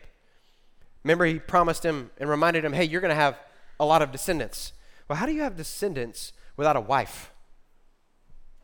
Remember, 1.04 1.26
he 1.26 1.40
promised 1.40 1.84
him 1.84 2.12
and 2.18 2.30
reminded 2.30 2.64
him, 2.64 2.74
hey, 2.74 2.84
you're 2.84 3.02
going 3.02 3.10
to 3.10 3.16
have 3.16 3.40
a 3.80 3.86
lot 3.86 4.02
of 4.02 4.12
descendants. 4.12 4.74
Well, 5.08 5.18
how 5.18 5.26
do 5.26 5.34
you 5.34 5.42
have 5.42 5.56
descendants 5.56 6.34
without 6.56 6.76
a 6.76 6.82
wife? 6.82 7.32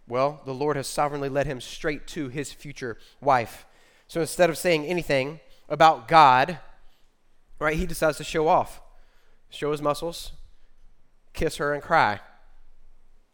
Well, 0.08 0.42
the 0.46 0.54
Lord 0.54 0.76
has 0.76 0.88
sovereignly 0.88 1.30
led 1.30 1.48
him 1.48 1.62
straight 1.62 2.08
to 2.08 2.30
his 2.30 2.52
future 2.52 2.98
wife. 3.22 3.66
So 4.08 4.22
instead 4.22 4.50
of 4.50 4.58
saying 4.58 4.86
anything 4.86 5.40
about 5.70 6.08
God, 6.08 6.60
right, 7.60 7.78
he 7.78 7.86
decides 7.86 8.18
to 8.18 8.24
show 8.24 8.48
off, 8.48 8.82
show 9.50 9.72
his 9.72 9.82
muscles, 9.82 10.32
kiss 11.34 11.58
her, 11.58 11.74
and 11.74 11.82
cry. 11.82 12.20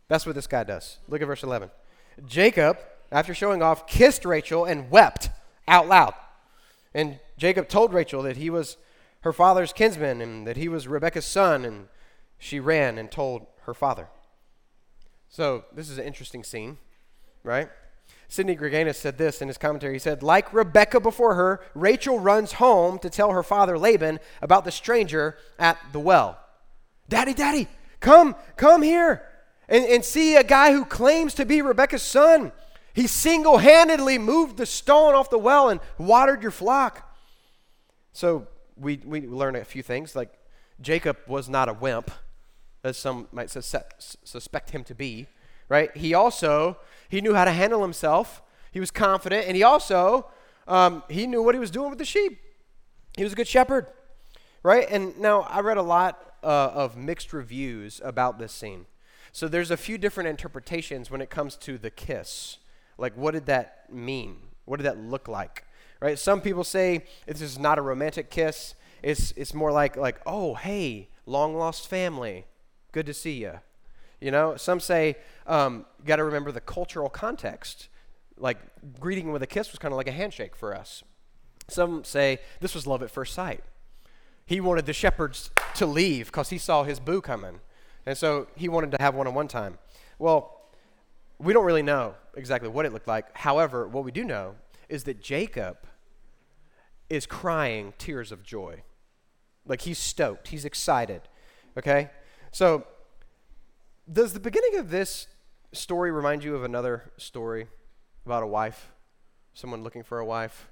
That's 0.07 0.25
what 0.25 0.36
this 0.36 0.48
guy 0.48 0.63
does. 0.63 0.98
Look 1.07 1.21
at 1.21 1.27
verse 1.27 1.43
11. 1.43 1.69
Jacob, 2.25 2.77
after 3.12 3.33
showing 3.33 3.62
off, 3.62 3.88
kissed 3.88 4.25
Rachel 4.25 4.65
and 4.65 4.89
wept 4.89 5.29
out 5.67 5.88
loud. 5.88 6.13
And 6.93 7.19
Jacob 7.38 7.69
told 7.69 7.93
Rachel 7.93 8.24
that 8.24 8.38
he 8.38 8.50
was 8.50 8.77
her 9.21 9.33
father's 9.33 9.74
kinsman 9.74 10.21
and 10.21 10.48
that 10.48 10.57
he 10.57 10.67
was 10.67 10.88
Rebekah's 10.88 11.25
son, 11.25 11.65
and 11.65 11.88
she 12.38 12.59
ran 12.59 12.98
and 12.98 13.12
told 13.12 13.45
her 13.63 13.74
father. 13.74 14.07
So, 15.29 15.65
this 15.74 15.89
is 15.89 15.98
an 16.00 16.05
interesting 16.05 16.43
scene, 16.43 16.79
right? 17.43 17.69
Sidney 18.31 18.55
Greidanus 18.55 18.95
said 18.95 19.17
this 19.17 19.41
in 19.41 19.48
his 19.48 19.57
commentary. 19.57 19.93
He 19.93 20.00
said, 20.00 20.21
Like 20.21 20.53
Rebekah 20.53 21.00
before 21.00 21.33
her, 21.33 21.62
Rachel 21.74 22.19
runs 22.19 22.53
home 22.53 23.00
to 23.00 23.09
tell 23.09 23.31
her 23.31 23.41
father 23.41 23.77
Laban 23.77 24.19
about 24.41 24.65
the 24.65 24.71
stranger 24.71 25.36
at 25.57 25.79
the 25.91 26.00
well. 26.00 26.39
Daddy, 27.09 27.33
daddy, 27.33 27.67
come, 28.00 28.36
come 28.55 28.83
here 28.83 29.24
and, 29.67 29.83
and 29.83 30.05
see 30.05 30.36
a 30.36 30.43
guy 30.43 30.71
who 30.71 30.86
claims 30.86 31.33
to 31.33 31.45
be 31.45 31.63
Rebekah's 31.63 32.03
son. 32.03 32.51
He 32.93 33.07
single 33.07 33.57
handedly 33.57 34.19
moved 34.19 34.57
the 34.57 34.67
stone 34.67 35.15
off 35.15 35.31
the 35.31 35.39
well 35.39 35.69
and 35.69 35.79
watered 35.98 36.43
your 36.43 36.51
flock. 36.51 37.12
So 38.13 38.48
we, 38.77 39.01
we 39.05 39.21
learn 39.21 39.55
a 39.55 39.65
few 39.65 39.81
things. 39.81 40.15
Like 40.15 40.31
Jacob 40.79 41.17
was 41.25 41.50
not 41.50 41.67
a 41.67 41.74
wimp, 41.74 42.12
as 42.83 42.95
some 42.95 43.27
might 43.31 43.50
suspect 43.50 44.69
him 44.69 44.83
to 44.83 44.93
be, 44.93 45.27
right? 45.70 45.96
He 45.96 46.14
also, 46.14 46.78
he 47.08 47.22
knew 47.22 47.34
how 47.34 47.46
to 47.46 47.52
handle 47.52 47.82
himself. 47.82 48.42
He 48.72 48.80
was 48.80 48.92
confident, 48.92 49.48
and 49.48 49.56
he 49.56 49.64
also, 49.64 50.28
um, 50.68 51.04
he 51.10 51.26
knew 51.26 51.42
what 51.42 51.56
he 51.56 51.60
was 51.60 51.72
doing 51.72 51.90
with 51.90 52.00
the 52.00 52.06
sheep. 52.06 52.40
He 53.16 53.24
was 53.24 53.34
a 53.34 53.36
good 53.36 53.48
shepherd, 53.48 53.88
right? 54.64 54.88
And 54.90 55.18
now 55.20 55.42
I 55.42 55.62
read 55.62 55.78
a 55.78 55.82
lot 55.82 56.34
uh, 56.44 56.72
of 56.74 56.98
mixed 56.98 57.34
reviews 57.34 58.02
about 58.04 58.40
this 58.40 58.52
scene. 58.52 58.86
So 59.32 59.48
there's 59.48 59.72
a 59.72 59.78
few 59.78 59.98
different 59.98 60.30
interpretations 60.30 61.12
when 61.12 61.22
it 61.22 61.30
comes 61.30 61.56
to 61.58 61.78
the 61.78 61.90
kiss. 61.90 62.58
Like, 62.98 63.16
what 63.16 63.32
did 63.32 63.46
that 63.46 63.92
mean? 63.92 64.38
What 64.66 64.78
did 64.78 64.84
that 64.84 65.00
look 65.00 65.28
like? 65.28 65.66
Right? 66.00 66.18
Some 66.18 66.42
people 66.42 66.64
say 66.64 67.06
this 67.28 67.42
is 67.42 67.60
not 67.60 67.78
a 67.78 67.82
romantic 67.82 68.30
kiss. 68.30 68.76
It's, 69.02 69.34
it's 69.36 69.54
more 69.54 69.72
like, 69.72 69.96
like, 69.96 70.20
oh, 70.26 70.56
hey, 70.56 71.10
long 71.26 71.56
lost 71.56 71.88
family. 71.88 72.46
Good 72.92 73.06
to 73.06 73.14
see 73.14 73.42
you. 73.42 73.60
You 74.22 74.32
know, 74.32 74.56
some 74.56 74.80
say, 74.80 75.16
um, 75.48 75.86
got 76.06 76.18
to 76.18 76.24
remember 76.24 76.52
the 76.52 76.62
cultural 76.62 77.10
context. 77.10 77.88
Like, 78.38 78.58
greeting 79.00 79.32
with 79.32 79.42
a 79.44 79.48
kiss 79.48 79.72
was 79.72 79.80
kind 79.80 79.94
of 79.94 79.98
like 79.98 80.08
a 80.08 80.12
handshake 80.12 80.56
for 80.56 80.76
us. 80.76 81.04
Some 81.68 82.04
say 82.04 82.40
this 82.60 82.76
was 82.76 82.88
love 82.88 83.04
at 83.04 83.12
first 83.12 83.34
sight. 83.34 83.64
He 84.46 84.60
wanted 84.60 84.86
the 84.86 84.94
shepherds 84.94 85.52
to 85.76 85.86
leave 85.86 86.28
because 86.28 86.50
he 86.50 86.58
saw 86.58 86.84
his 86.84 87.00
boo 87.00 87.22
coming. 87.22 87.60
And 88.06 88.18
so 88.18 88.48
he 88.56 88.68
wanted 88.68 88.92
to 88.92 88.98
have 89.00 89.14
one 89.14 89.28
on 89.28 89.36
one 89.36 89.48
time. 89.48 89.78
Well, 90.18 90.60
we 91.38 91.54
don't 91.54 91.66
really 91.66 91.84
know 91.84 92.16
exactly 92.36 92.70
what 92.70 92.86
it 92.86 92.92
looked 92.92 93.08
like. 93.08 93.38
However, 93.38 93.88
what 93.88 94.04
we 94.04 94.12
do 94.12 94.24
know 94.24 94.56
is 94.90 95.04
that 95.04 95.22
Jacob 95.22 95.78
is 97.10 97.26
crying 97.26 97.94
tears 97.98 98.32
of 98.32 98.44
joy. 98.44 98.84
Like 99.66 99.82
he's 99.82 100.00
stoked, 100.00 100.48
he's 100.50 100.66
excited. 100.66 101.22
Okay? 101.78 102.10
So, 102.52 102.86
does 104.12 104.34
the 104.34 104.39
beginning 104.39 104.78
of 104.78 104.89
this 104.89 105.28
story 105.72 106.12
remind 106.12 106.44
you 106.44 106.56
of 106.56 106.63
another 106.63 107.12
story 107.18 107.68
about 108.25 108.44
a 108.44 108.48
wife? 108.48 108.92
Someone 109.54 109.84
looking 109.84 110.04
for 110.04 110.20
a 110.20 110.25
wife? 110.25 110.70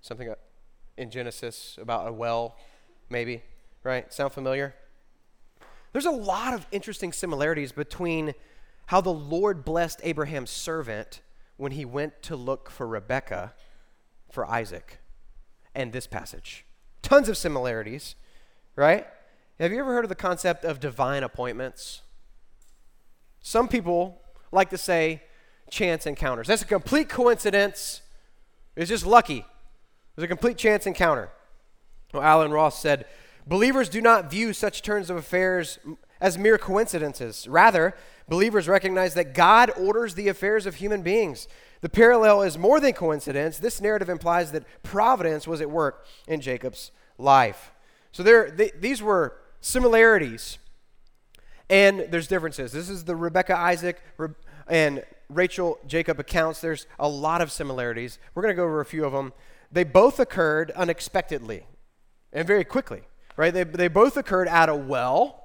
Something 0.00 0.30
uh, 0.30 0.36
in 0.96 1.10
Genesis 1.10 1.78
about 1.80 2.08
a 2.08 2.12
well, 2.12 2.56
maybe? 3.10 3.42
Right? 3.84 4.12
Sound 4.12 4.32
familiar? 4.32 4.74
There's 5.92 6.06
a 6.06 6.10
lot 6.10 6.54
of 6.54 6.66
interesting 6.70 7.12
similarities 7.12 7.72
between 7.72 8.34
how 8.86 9.00
the 9.00 9.12
Lord 9.12 9.64
blessed 9.64 10.00
Abraham's 10.02 10.50
servant 10.50 11.20
when 11.56 11.72
he 11.72 11.84
went 11.84 12.22
to 12.22 12.36
look 12.36 12.70
for 12.70 12.86
Rebekah 12.86 13.52
for 14.30 14.48
Isaac 14.48 14.98
and 15.74 15.92
this 15.92 16.06
passage. 16.06 16.64
Tons 17.02 17.28
of 17.28 17.36
similarities, 17.36 18.14
right? 18.76 19.06
Have 19.58 19.72
you 19.72 19.80
ever 19.80 19.92
heard 19.92 20.04
of 20.04 20.08
the 20.08 20.14
concept 20.14 20.64
of 20.64 20.80
divine 20.80 21.22
appointments? 21.22 22.02
Some 23.40 23.68
people 23.68 24.20
like 24.52 24.70
to 24.70 24.78
say 24.78 25.22
chance 25.70 26.06
encounters. 26.06 26.46
That's 26.46 26.62
a 26.62 26.66
complete 26.66 27.08
coincidence. 27.08 28.02
It's 28.76 28.88
just 28.88 29.06
lucky. 29.06 29.44
It's 30.16 30.24
a 30.24 30.28
complete 30.28 30.58
chance 30.58 30.86
encounter. 30.86 31.30
Well, 32.12 32.22
Allen 32.22 32.50
Ross 32.50 32.80
said, 32.80 33.06
Believers 33.46 33.88
do 33.88 34.00
not 34.00 34.30
view 34.30 34.52
such 34.52 34.82
turns 34.82 35.10
of 35.10 35.16
affairs 35.16 35.78
as 36.20 36.36
mere 36.36 36.58
coincidences. 36.58 37.48
Rather, 37.48 37.96
believers 38.28 38.68
recognize 38.68 39.14
that 39.14 39.34
God 39.34 39.70
orders 39.76 40.14
the 40.14 40.28
affairs 40.28 40.66
of 40.66 40.76
human 40.76 41.02
beings. 41.02 41.48
The 41.80 41.88
parallel 41.88 42.42
is 42.42 42.58
more 42.58 42.78
than 42.78 42.92
coincidence. 42.92 43.58
This 43.58 43.80
narrative 43.80 44.08
implies 44.08 44.52
that 44.52 44.64
providence 44.82 45.48
was 45.48 45.60
at 45.60 45.70
work 45.70 46.04
in 46.28 46.40
Jacob's 46.40 46.90
life. 47.16 47.72
So 48.12 48.22
there, 48.22 48.50
th- 48.50 48.74
these 48.78 49.02
were 49.02 49.36
similarities, 49.60 50.58
and 51.70 52.08
there's 52.10 52.26
differences. 52.26 52.72
This 52.72 52.90
is 52.90 53.04
the 53.04 53.16
Rebecca, 53.16 53.56
Isaac, 53.56 54.02
and 54.68 55.02
Rachel, 55.30 55.78
Jacob 55.86 56.20
accounts. 56.20 56.60
There's 56.60 56.86
a 56.98 57.08
lot 57.08 57.40
of 57.40 57.50
similarities. 57.50 58.18
We're 58.34 58.42
going 58.42 58.52
to 58.52 58.56
go 58.56 58.64
over 58.64 58.80
a 58.80 58.84
few 58.84 59.06
of 59.06 59.12
them. 59.12 59.32
They 59.72 59.84
both 59.84 60.20
occurred 60.20 60.72
unexpectedly 60.72 61.64
and 62.32 62.46
very 62.46 62.64
quickly 62.64 63.04
right? 63.40 63.54
They, 63.54 63.64
they 63.64 63.88
both 63.88 64.18
occurred 64.18 64.48
at 64.48 64.68
a 64.68 64.74
well. 64.74 65.42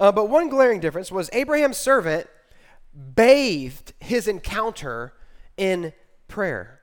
Uh, 0.00 0.12
but 0.12 0.30
one 0.30 0.48
glaring 0.48 0.80
difference 0.80 1.12
was 1.12 1.28
Abraham's 1.34 1.76
servant 1.76 2.26
bathed 3.14 3.92
his 4.00 4.26
encounter 4.26 5.12
in 5.58 5.92
prayer 6.26 6.80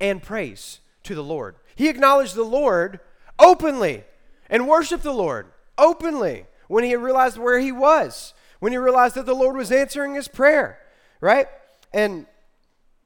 and 0.00 0.22
praise 0.22 0.80
to 1.02 1.14
the 1.14 1.22
Lord. 1.22 1.56
He 1.74 1.90
acknowledged 1.90 2.34
the 2.34 2.44
Lord 2.44 3.00
openly 3.38 4.04
and 4.48 4.66
worshiped 4.66 5.02
the 5.02 5.12
Lord 5.12 5.48
openly 5.76 6.46
when 6.72 6.84
he 6.84 6.96
realized 6.96 7.36
where 7.36 7.60
he 7.60 7.70
was, 7.70 8.32
when 8.58 8.72
he 8.72 8.78
realized 8.78 9.14
that 9.14 9.26
the 9.26 9.34
Lord 9.34 9.56
was 9.56 9.70
answering 9.70 10.14
his 10.14 10.26
prayer, 10.26 10.78
right? 11.20 11.46
And 11.92 12.24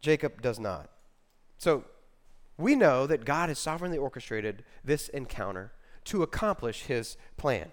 Jacob 0.00 0.40
does 0.40 0.60
not. 0.60 0.88
So 1.58 1.82
we 2.56 2.76
know 2.76 3.08
that 3.08 3.24
God 3.24 3.48
has 3.48 3.58
sovereignly 3.58 3.98
orchestrated 3.98 4.62
this 4.84 5.08
encounter 5.08 5.72
to 6.04 6.22
accomplish 6.22 6.84
his 6.84 7.16
plan. 7.36 7.72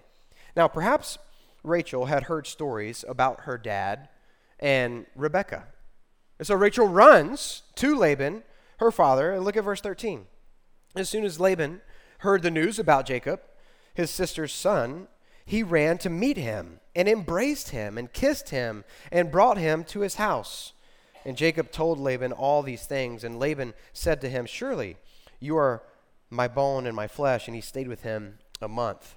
Now, 0.56 0.66
perhaps 0.66 1.16
Rachel 1.62 2.06
had 2.06 2.24
heard 2.24 2.48
stories 2.48 3.04
about 3.06 3.42
her 3.42 3.56
dad 3.56 4.08
and 4.58 5.06
Rebekah. 5.14 5.68
And 6.40 6.46
so 6.48 6.56
Rachel 6.56 6.88
runs 6.88 7.62
to 7.76 7.94
Laban, 7.94 8.42
her 8.78 8.90
father, 8.90 9.32
and 9.32 9.44
look 9.44 9.56
at 9.56 9.62
verse 9.62 9.80
13. 9.80 10.26
As 10.96 11.08
soon 11.08 11.24
as 11.24 11.38
Laban 11.38 11.82
heard 12.18 12.42
the 12.42 12.50
news 12.50 12.80
about 12.80 13.06
Jacob, 13.06 13.42
his 13.94 14.10
sister's 14.10 14.52
son, 14.52 15.06
he 15.44 15.62
ran 15.62 15.98
to 15.98 16.10
meet 16.10 16.36
him 16.36 16.80
and 16.94 17.08
embraced 17.08 17.70
him 17.70 17.98
and 17.98 18.12
kissed 18.12 18.50
him 18.50 18.84
and 19.12 19.30
brought 19.30 19.58
him 19.58 19.84
to 19.84 20.00
his 20.00 20.14
house. 20.16 20.72
And 21.24 21.36
Jacob 21.36 21.70
told 21.70 21.98
Laban 21.98 22.32
all 22.32 22.62
these 22.62 22.86
things, 22.86 23.24
and 23.24 23.38
Laban 23.38 23.74
said 23.92 24.20
to 24.20 24.28
him, 24.28 24.46
Surely 24.46 24.96
you 25.40 25.56
are 25.56 25.82
my 26.30 26.48
bone 26.48 26.86
and 26.86 26.96
my 26.96 27.06
flesh. 27.06 27.46
And 27.46 27.54
he 27.54 27.60
stayed 27.60 27.88
with 27.88 28.02
him 28.02 28.38
a 28.60 28.68
month. 28.68 29.16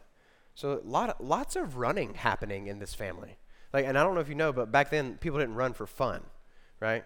So 0.55 0.81
lot, 0.83 1.23
lots 1.23 1.55
of 1.55 1.77
running 1.77 2.15
happening 2.15 2.67
in 2.67 2.79
this 2.79 2.93
family. 2.93 3.37
Like, 3.73 3.85
and 3.85 3.97
I 3.97 4.03
don't 4.03 4.15
know 4.15 4.21
if 4.21 4.29
you 4.29 4.35
know, 4.35 4.53
but 4.53 4.71
back 4.71 4.89
then 4.89 5.15
people 5.17 5.39
didn't 5.39 5.55
run 5.55 5.73
for 5.73 5.85
fun, 5.85 6.21
right? 6.79 7.03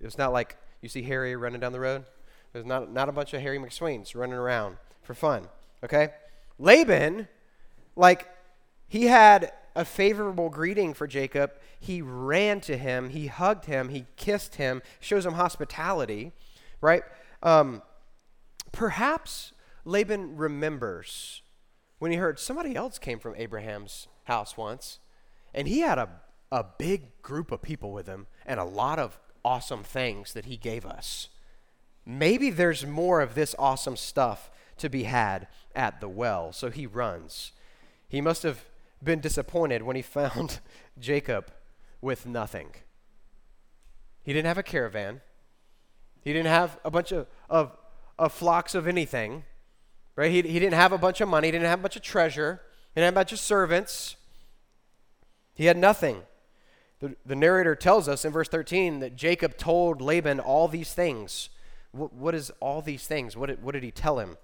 It's 0.00 0.16
not 0.16 0.32
like 0.32 0.56
you 0.80 0.88
see 0.88 1.02
Harry 1.02 1.36
running 1.36 1.60
down 1.60 1.72
the 1.72 1.80
road. 1.80 2.04
There's 2.52 2.66
not, 2.66 2.92
not 2.92 3.08
a 3.08 3.12
bunch 3.12 3.34
of 3.34 3.42
Harry 3.42 3.58
McSweens 3.58 4.14
running 4.14 4.34
around 4.36 4.76
for 5.02 5.14
fun, 5.14 5.48
okay? 5.82 6.10
Laban, 6.58 7.28
like, 7.96 8.28
he 8.92 9.06
had 9.06 9.50
a 9.74 9.86
favorable 9.86 10.50
greeting 10.50 10.92
for 10.92 11.06
Jacob. 11.06 11.52
He 11.80 12.02
ran 12.02 12.60
to 12.60 12.76
him, 12.76 13.08
he 13.08 13.28
hugged 13.28 13.64
him, 13.64 13.88
he 13.88 14.04
kissed 14.16 14.56
him, 14.56 14.82
shows 15.00 15.24
him 15.24 15.32
hospitality, 15.32 16.32
right? 16.82 17.02
Um, 17.42 17.80
perhaps 18.70 19.54
Laban 19.86 20.36
remembers 20.36 21.40
when 22.00 22.10
he 22.10 22.18
heard 22.18 22.38
somebody 22.38 22.76
else 22.76 22.98
came 22.98 23.18
from 23.18 23.34
Abraham's 23.36 24.08
house 24.24 24.58
once, 24.58 24.98
and 25.54 25.66
he 25.66 25.80
had 25.80 25.96
a, 25.96 26.10
a 26.50 26.62
big 26.62 27.22
group 27.22 27.50
of 27.50 27.62
people 27.62 27.92
with 27.92 28.06
him 28.06 28.26
and 28.44 28.60
a 28.60 28.64
lot 28.64 28.98
of 28.98 29.18
awesome 29.42 29.84
things 29.84 30.34
that 30.34 30.44
he 30.44 30.58
gave 30.58 30.84
us. 30.84 31.30
Maybe 32.04 32.50
there's 32.50 32.84
more 32.84 33.22
of 33.22 33.34
this 33.34 33.54
awesome 33.58 33.96
stuff 33.96 34.50
to 34.76 34.90
be 34.90 35.04
had 35.04 35.46
at 35.74 36.02
the 36.02 36.10
well. 36.10 36.52
So 36.52 36.68
he 36.68 36.84
runs. 36.86 37.52
He 38.06 38.20
must 38.20 38.42
have 38.42 38.66
been 39.02 39.20
disappointed 39.20 39.82
when 39.82 39.96
he 39.96 40.02
found 40.02 40.60
Jacob 40.98 41.50
with 42.00 42.26
nothing. 42.26 42.70
He 44.22 44.32
didn't 44.32 44.46
have 44.46 44.58
a 44.58 44.62
caravan. 44.62 45.20
He 46.22 46.32
didn't 46.32 46.48
have 46.48 46.78
a 46.84 46.90
bunch 46.90 47.12
of, 47.12 47.26
of, 47.50 47.76
of 48.18 48.32
flocks 48.32 48.74
of 48.74 48.86
anything. 48.86 49.44
Right? 50.14 50.30
He, 50.30 50.42
he 50.42 50.58
didn't 50.58 50.74
have 50.74 50.92
a 50.92 50.98
bunch 50.98 51.20
of 51.20 51.28
money. 51.28 51.48
He 51.48 51.52
didn't 51.52 51.66
have 51.66 51.80
a 51.80 51.82
bunch 51.82 51.96
of 51.96 52.02
treasure. 52.02 52.60
He 52.94 53.00
didn't 53.00 53.06
have 53.06 53.14
a 53.14 53.20
bunch 53.20 53.32
of 53.32 53.40
servants. 53.40 54.16
He 55.54 55.66
had 55.66 55.76
nothing. 55.76 56.22
The, 57.00 57.16
the 57.26 57.34
narrator 57.34 57.74
tells 57.74 58.08
us 58.08 58.24
in 58.24 58.32
verse 58.32 58.48
13 58.48 59.00
that 59.00 59.16
Jacob 59.16 59.56
told 59.56 60.00
Laban 60.00 60.38
all 60.38 60.68
these 60.68 60.94
things. 60.94 61.50
what, 61.90 62.12
what 62.12 62.34
is 62.34 62.50
all 62.60 62.82
these 62.82 63.06
things? 63.06 63.36
What 63.36 63.46
did, 63.46 63.62
what 63.62 63.72
did 63.72 63.82
he 63.82 63.90
tell 63.90 64.18
him? 64.18 64.36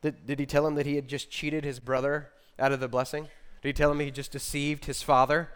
Did, 0.00 0.26
did 0.26 0.38
he 0.38 0.46
tell 0.46 0.66
him 0.66 0.76
that 0.76 0.86
he 0.86 0.94
had 0.94 1.08
just 1.08 1.30
cheated 1.30 1.64
his 1.64 1.80
brother 1.80 2.30
out 2.58 2.72
of 2.72 2.80
the 2.80 2.88
blessing? 2.88 3.28
Did 3.62 3.68
he 3.68 3.72
tell 3.72 3.90
him 3.90 4.00
he 4.00 4.10
just 4.10 4.32
deceived 4.32 4.84
his 4.84 5.02
father 5.02 5.50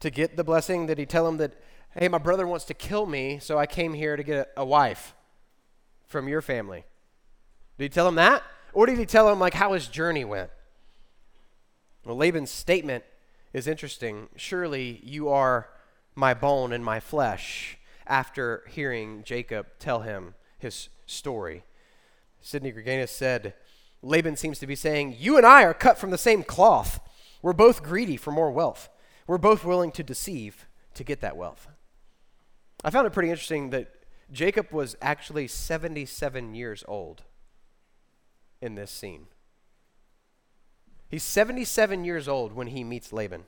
to 0.00 0.10
get 0.10 0.36
the 0.36 0.44
blessing? 0.44 0.86
Did 0.86 0.98
he 0.98 1.06
tell 1.06 1.26
him 1.26 1.38
that, 1.38 1.52
hey, 1.96 2.08
my 2.08 2.18
brother 2.18 2.46
wants 2.46 2.64
to 2.66 2.74
kill 2.74 3.06
me, 3.06 3.38
so 3.40 3.58
I 3.58 3.66
came 3.66 3.94
here 3.94 4.16
to 4.16 4.22
get 4.22 4.50
a, 4.56 4.64
wife 4.64 5.14
from 6.06 6.28
your 6.28 6.42
family? 6.42 6.84
Did 7.78 7.84
he 7.84 7.88
tell 7.88 8.08
him 8.08 8.16
that? 8.16 8.42
Or 8.72 8.86
did 8.86 8.98
he 8.98 9.06
tell 9.06 9.28
him, 9.30 9.38
like, 9.40 9.54
how 9.54 9.72
his 9.72 9.88
journey 9.88 10.24
went? 10.24 10.50
Well, 12.04 12.16
Laban's 12.16 12.50
statement 12.50 13.04
is 13.52 13.66
interesting. 13.66 14.28
Surely 14.36 15.00
you 15.02 15.28
are 15.28 15.68
my 16.14 16.34
bone 16.34 16.72
and 16.72 16.84
my 16.84 17.00
flesh, 17.00 17.78
after 18.06 18.64
hearing 18.68 19.22
Jacob 19.24 19.66
tell 19.78 20.00
him 20.00 20.34
his 20.58 20.88
story. 21.06 21.64
Sidney 22.40 22.72
Greidanus 22.72 23.08
said, 23.08 23.54
Laban 24.02 24.36
seems 24.36 24.58
to 24.58 24.66
be 24.66 24.74
saying, 24.74 25.16
You 25.18 25.36
and 25.36 25.46
I 25.46 25.64
are 25.64 25.74
cut 25.74 25.98
from 25.98 26.10
the 26.10 26.18
same 26.18 26.42
cloth. 26.42 27.00
We're 27.42 27.52
both 27.52 27.82
greedy 27.82 28.16
for 28.16 28.30
more 28.30 28.50
wealth. 28.50 28.88
We're 29.26 29.38
both 29.38 29.64
willing 29.64 29.92
to 29.92 30.02
deceive 30.02 30.66
to 30.94 31.04
get 31.04 31.20
that 31.20 31.36
wealth. 31.36 31.68
I 32.82 32.90
found 32.90 33.06
it 33.06 33.12
pretty 33.12 33.30
interesting 33.30 33.70
that 33.70 33.88
Jacob 34.32 34.72
was 34.72 34.96
actually 35.02 35.48
77 35.48 36.54
years 36.54 36.84
old 36.88 37.22
in 38.60 38.74
this 38.74 38.90
scene. 38.90 39.26
He's 41.08 41.22
77 41.24 42.04
years 42.04 42.28
old 42.28 42.52
when 42.52 42.68
he 42.68 42.84
meets 42.84 43.12
Laban. 43.12 43.44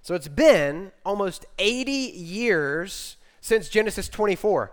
So 0.00 0.14
it's 0.14 0.28
been 0.28 0.92
almost 1.04 1.44
80 1.58 1.90
years 1.92 3.16
since 3.40 3.68
Genesis 3.68 4.08
24, 4.08 4.72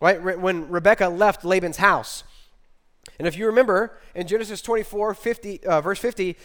right? 0.00 0.40
When 0.40 0.68
Rebekah 0.68 1.08
left 1.08 1.44
Laban's 1.44 1.78
house. 1.78 2.22
And 3.18 3.26
if 3.26 3.36
you 3.36 3.46
remember 3.46 3.98
in 4.14 4.26
Genesis 4.26 4.62
24, 4.62 5.14
50, 5.14 5.64
uh, 5.64 5.80
verse 5.80 5.98
50, 5.98 6.36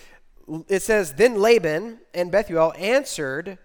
it 0.67 0.81
says, 0.81 1.13
Then 1.13 1.39
Laban 1.39 1.99
and 2.13 2.31
Bethuel 2.31 2.73
answered 2.77 3.57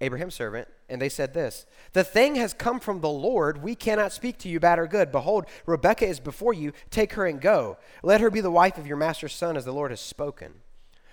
Abraham's 0.00 0.34
servant, 0.34 0.68
and 0.88 1.00
they 1.00 1.08
said 1.08 1.34
this 1.34 1.66
The 1.92 2.04
thing 2.04 2.34
has 2.36 2.52
come 2.52 2.80
from 2.80 3.00
the 3.00 3.08
Lord. 3.08 3.62
We 3.62 3.74
cannot 3.74 4.12
speak 4.12 4.38
to 4.38 4.48
you 4.48 4.60
bad 4.60 4.78
or 4.78 4.86
good. 4.86 5.12
Behold, 5.12 5.46
Rebekah 5.66 6.06
is 6.06 6.20
before 6.20 6.54
you. 6.54 6.72
Take 6.90 7.14
her 7.14 7.26
and 7.26 7.40
go. 7.40 7.78
Let 8.02 8.20
her 8.20 8.30
be 8.30 8.40
the 8.40 8.50
wife 8.50 8.78
of 8.78 8.86
your 8.86 8.96
master's 8.96 9.34
son, 9.34 9.56
as 9.56 9.64
the 9.64 9.72
Lord 9.72 9.90
has 9.90 10.00
spoken. 10.00 10.54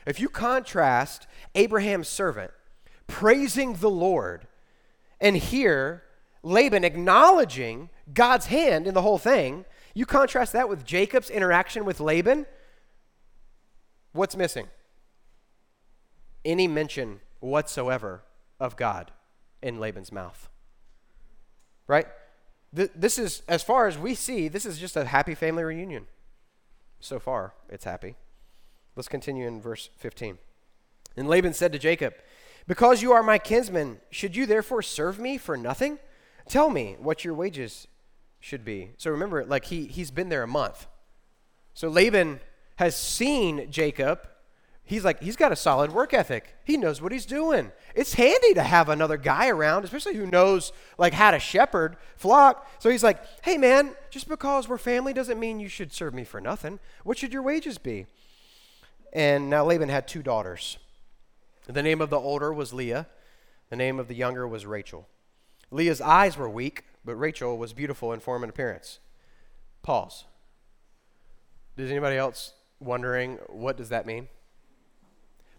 If 0.05 0.19
you 0.19 0.29
contrast 0.29 1.27
Abraham's 1.53 2.07
servant 2.07 2.51
praising 3.07 3.75
the 3.75 3.89
Lord 3.89 4.47
and 5.19 5.37
here 5.37 6.03
Laban 6.43 6.83
acknowledging 6.83 7.89
God's 8.13 8.45
hand 8.47 8.87
in 8.87 8.93
the 8.93 9.01
whole 9.01 9.17
thing, 9.17 9.65
you 9.97 10.05
contrast 10.05 10.53
that 10.53 10.69
with 10.69 10.85
Jacob's 10.85 11.31
interaction 11.31 11.83
with 11.83 11.99
Laban, 11.99 12.45
what's 14.11 14.37
missing? 14.37 14.67
Any 16.45 16.67
mention 16.67 17.21
whatsoever 17.39 18.21
of 18.59 18.75
God 18.75 19.09
in 19.59 19.79
Laban's 19.79 20.11
mouth. 20.11 20.49
Right? 21.87 22.05
This 22.71 23.17
is, 23.17 23.41
as 23.47 23.63
far 23.63 23.87
as 23.87 23.97
we 23.97 24.13
see, 24.13 24.47
this 24.47 24.67
is 24.67 24.77
just 24.77 24.95
a 24.95 25.05
happy 25.05 25.33
family 25.33 25.63
reunion. 25.63 26.05
So 26.99 27.17
far, 27.17 27.55
it's 27.67 27.85
happy. 27.85 28.17
Let's 28.95 29.07
continue 29.07 29.47
in 29.47 29.59
verse 29.59 29.89
15. 29.97 30.37
And 31.15 31.27
Laban 31.27 31.55
said 31.55 31.73
to 31.73 31.79
Jacob, 31.79 32.13
Because 32.67 33.01
you 33.01 33.13
are 33.13 33.23
my 33.23 33.39
kinsman, 33.39 33.99
should 34.11 34.35
you 34.35 34.45
therefore 34.45 34.83
serve 34.83 35.17
me 35.17 35.39
for 35.39 35.57
nothing? 35.57 35.97
Tell 36.47 36.69
me 36.69 36.97
what 36.99 37.25
your 37.25 37.33
wages 37.33 37.87
should 38.39 38.63
be. 38.63 38.91
So 38.97 39.11
remember, 39.11 39.45
like 39.45 39.65
he, 39.65 39.85
he's 39.85 40.11
been 40.11 40.29
there 40.29 40.43
a 40.43 40.47
month. 40.47 40.87
So 41.73 41.89
Laban 41.89 42.39
has 42.77 42.95
seen 42.95 43.71
Jacob. 43.71 44.27
He's 44.83 45.03
like, 45.03 45.21
he's 45.21 45.35
got 45.35 45.51
a 45.51 45.55
solid 45.55 45.91
work 45.91 46.13
ethic. 46.13 46.55
He 46.63 46.77
knows 46.77 47.01
what 47.01 47.11
he's 47.11 47.25
doing. 47.25 47.71
It's 47.93 48.13
handy 48.13 48.53
to 48.53 48.63
have 48.63 48.87
another 48.87 49.17
guy 49.17 49.49
around, 49.49 49.83
especially 49.83 50.15
who 50.15 50.25
knows 50.25 50.71
like 50.97 51.13
how 51.13 51.31
to 51.31 51.39
shepherd 51.39 51.97
flock. 52.15 52.69
So 52.79 52.89
he's 52.89 53.03
like, 53.03 53.21
hey 53.43 53.57
man, 53.57 53.95
just 54.09 54.29
because 54.29 54.69
we're 54.69 54.77
family 54.77 55.13
doesn't 55.13 55.39
mean 55.39 55.59
you 55.59 55.67
should 55.67 55.91
serve 55.91 56.13
me 56.13 56.23
for 56.23 56.39
nothing. 56.39 56.79
What 57.03 57.17
should 57.17 57.33
your 57.33 57.41
wages 57.41 57.77
be? 57.77 58.05
And 59.11 59.49
now 59.49 59.65
Laban 59.65 59.89
had 59.89 60.07
two 60.07 60.23
daughters. 60.23 60.77
The 61.65 61.83
name 61.83 61.99
of 61.99 62.09
the 62.09 62.19
older 62.19 62.53
was 62.53 62.71
Leah, 62.71 63.07
the 63.69 63.75
name 63.75 63.99
of 63.99 64.07
the 64.07 64.15
younger 64.15 64.47
was 64.47 64.65
Rachel. 64.65 65.07
Leah's 65.69 65.99
eyes 65.99 66.37
were 66.37 66.49
weak, 66.49 66.85
but 67.07 67.15
Rachel 67.15 67.57
was 67.57 67.71
beautiful 67.71 68.11
in 68.11 68.19
form 68.19 68.43
and 68.43 68.49
appearance. 68.49 68.99
Pause. 69.81 70.25
Does 71.77 71.89
anybody 71.89 72.17
else 72.17 72.51
wondering 72.81 73.37
what 73.47 73.77
does 73.77 73.87
that 73.89 74.05
mean? 74.05 74.27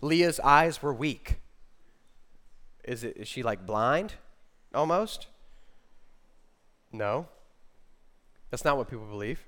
Leah's 0.03 0.39
eyes 0.41 0.83
were 0.83 0.93
weak. 0.93 1.41
Is 2.85 3.03
it 3.03 3.17
is 3.17 3.27
she 3.29 3.43
like 3.43 3.65
blind 3.65 4.15
almost? 4.75 5.29
No. 6.93 7.29
That's 8.51 8.65
not 8.65 8.77
what 8.77 8.91
people 8.91 9.07
believe. 9.07 9.41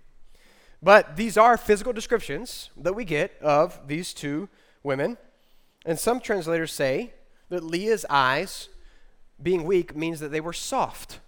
But 0.83 1.17
these 1.17 1.37
are 1.37 1.59
physical 1.59 1.93
descriptions 1.93 2.71
that 2.79 2.95
we 2.95 3.05
get 3.05 3.37
of 3.43 3.79
these 3.87 4.15
two 4.15 4.49
women. 4.83 5.19
And 5.85 5.99
some 5.99 6.19
translators 6.19 6.73
say 6.73 7.13
that 7.51 7.63
Leah's 7.63 8.07
eyes 8.09 8.71
being 9.43 9.65
weak 9.65 9.95
means 9.95 10.21
that 10.21 10.33
they 10.33 10.41
were 10.41 10.55
soft. 10.55 11.21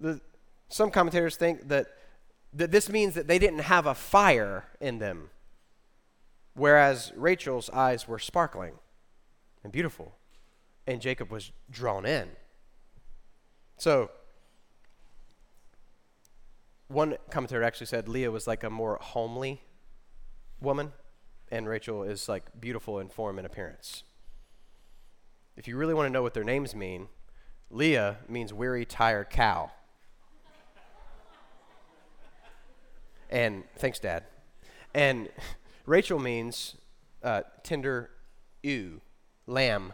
The, 0.00 0.20
some 0.68 0.90
commentators 0.90 1.36
think 1.36 1.68
that, 1.68 1.86
that 2.52 2.70
this 2.70 2.88
means 2.88 3.14
that 3.14 3.26
they 3.26 3.38
didn't 3.38 3.60
have 3.60 3.86
a 3.86 3.94
fire 3.94 4.64
in 4.80 4.98
them, 4.98 5.30
whereas 6.54 7.12
Rachel's 7.16 7.70
eyes 7.70 8.06
were 8.06 8.18
sparkling 8.18 8.74
and 9.64 9.72
beautiful, 9.72 10.14
and 10.86 11.00
Jacob 11.00 11.30
was 11.30 11.52
drawn 11.70 12.06
in. 12.06 12.28
So, 13.76 14.10
one 16.88 17.16
commentator 17.30 17.62
actually 17.62 17.86
said 17.86 18.08
Leah 18.08 18.30
was 18.30 18.46
like 18.46 18.64
a 18.64 18.70
more 18.70 18.98
homely 19.00 19.62
woman, 20.60 20.92
and 21.50 21.68
Rachel 21.68 22.02
is 22.02 22.28
like 22.28 22.44
beautiful 22.58 22.98
in 22.98 23.08
form 23.08 23.38
and 23.38 23.46
appearance. 23.46 24.02
if 25.56 25.66
you 25.66 25.76
really 25.76 25.94
want 25.94 26.06
to 26.06 26.10
know 26.10 26.22
what 26.22 26.34
their 26.34 26.44
names 26.44 26.74
mean, 26.74 27.08
Leah 27.68 28.18
means 28.28 28.52
weary, 28.52 28.84
tired 28.84 29.28
cow. 29.28 29.72
And 33.30 33.64
thanks, 33.76 33.98
Dad. 33.98 34.24
And 34.94 35.28
Rachel 35.86 36.18
means 36.18 36.76
uh, 37.22 37.42
tender 37.62 38.10
ewe, 38.62 39.00
lamb, 39.46 39.92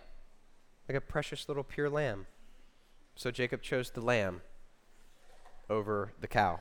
like 0.88 0.97
a 0.97 1.01
precious 1.01 1.49
little 1.49 1.64
pure 1.64 1.90
lamb. 1.90 2.27
So 3.16 3.31
Jacob 3.31 3.62
chose 3.62 3.90
the 3.90 4.01
lamb 4.01 4.42
over 5.70 6.12
the 6.20 6.27
cow. 6.27 6.61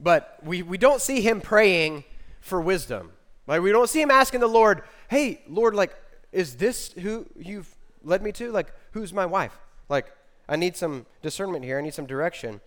But 0.00 0.38
we, 0.42 0.62
we 0.62 0.78
don't 0.78 1.00
see 1.00 1.20
him 1.20 1.40
praying 1.40 2.04
for 2.40 2.60
wisdom. 2.60 3.12
Like 3.46 3.62
we 3.62 3.72
don't 3.72 3.88
see 3.88 4.00
him 4.00 4.10
asking 4.10 4.40
the 4.40 4.48
Lord, 4.48 4.82
hey, 5.08 5.42
Lord, 5.48 5.74
like, 5.74 5.94
is 6.32 6.56
this 6.56 6.92
who 6.92 7.26
you've 7.36 7.72
led 8.02 8.22
me 8.22 8.32
to? 8.32 8.50
Like, 8.50 8.72
who's 8.92 9.12
my 9.12 9.26
wife? 9.26 9.56
Like, 9.88 10.06
I 10.48 10.56
need 10.56 10.76
some 10.76 11.06
discernment 11.22 11.64
here. 11.64 11.78
I 11.78 11.80
need 11.80 11.94
some 11.94 12.06
direction. 12.06 12.60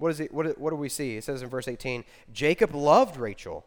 What 0.00 0.12
is 0.12 0.20
it? 0.20 0.32
What, 0.32 0.56
what 0.58 0.70
do 0.70 0.76
we 0.76 0.88
see? 0.88 1.18
It 1.18 1.24
says 1.24 1.42
in 1.42 1.50
verse 1.50 1.68
18, 1.68 2.04
Jacob 2.32 2.74
loved 2.74 3.18
Rachel, 3.18 3.66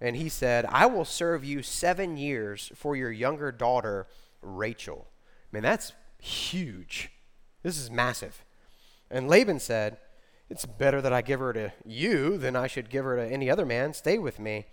and 0.00 0.16
he 0.16 0.28
said, 0.28 0.66
I 0.68 0.86
will 0.86 1.04
serve 1.04 1.44
you 1.44 1.62
seven 1.62 2.16
years 2.16 2.72
for 2.74 2.96
your 2.96 3.12
younger 3.12 3.52
daughter, 3.52 4.08
Rachel. 4.42 5.06
Man, 5.52 5.62
that's 5.62 5.92
huge. 6.20 7.12
This 7.62 7.78
is 7.78 7.92
massive. 7.92 8.44
And 9.08 9.28
Laban 9.28 9.60
said, 9.60 9.98
It's 10.50 10.66
better 10.66 11.00
that 11.00 11.12
I 11.12 11.22
give 11.22 11.38
her 11.38 11.52
to 11.52 11.72
you 11.86 12.38
than 12.38 12.56
I 12.56 12.66
should 12.66 12.90
give 12.90 13.04
her 13.04 13.14
to 13.14 13.32
any 13.32 13.48
other 13.48 13.64
man. 13.64 13.94
Stay 13.94 14.18
with 14.18 14.40
me. 14.40 14.66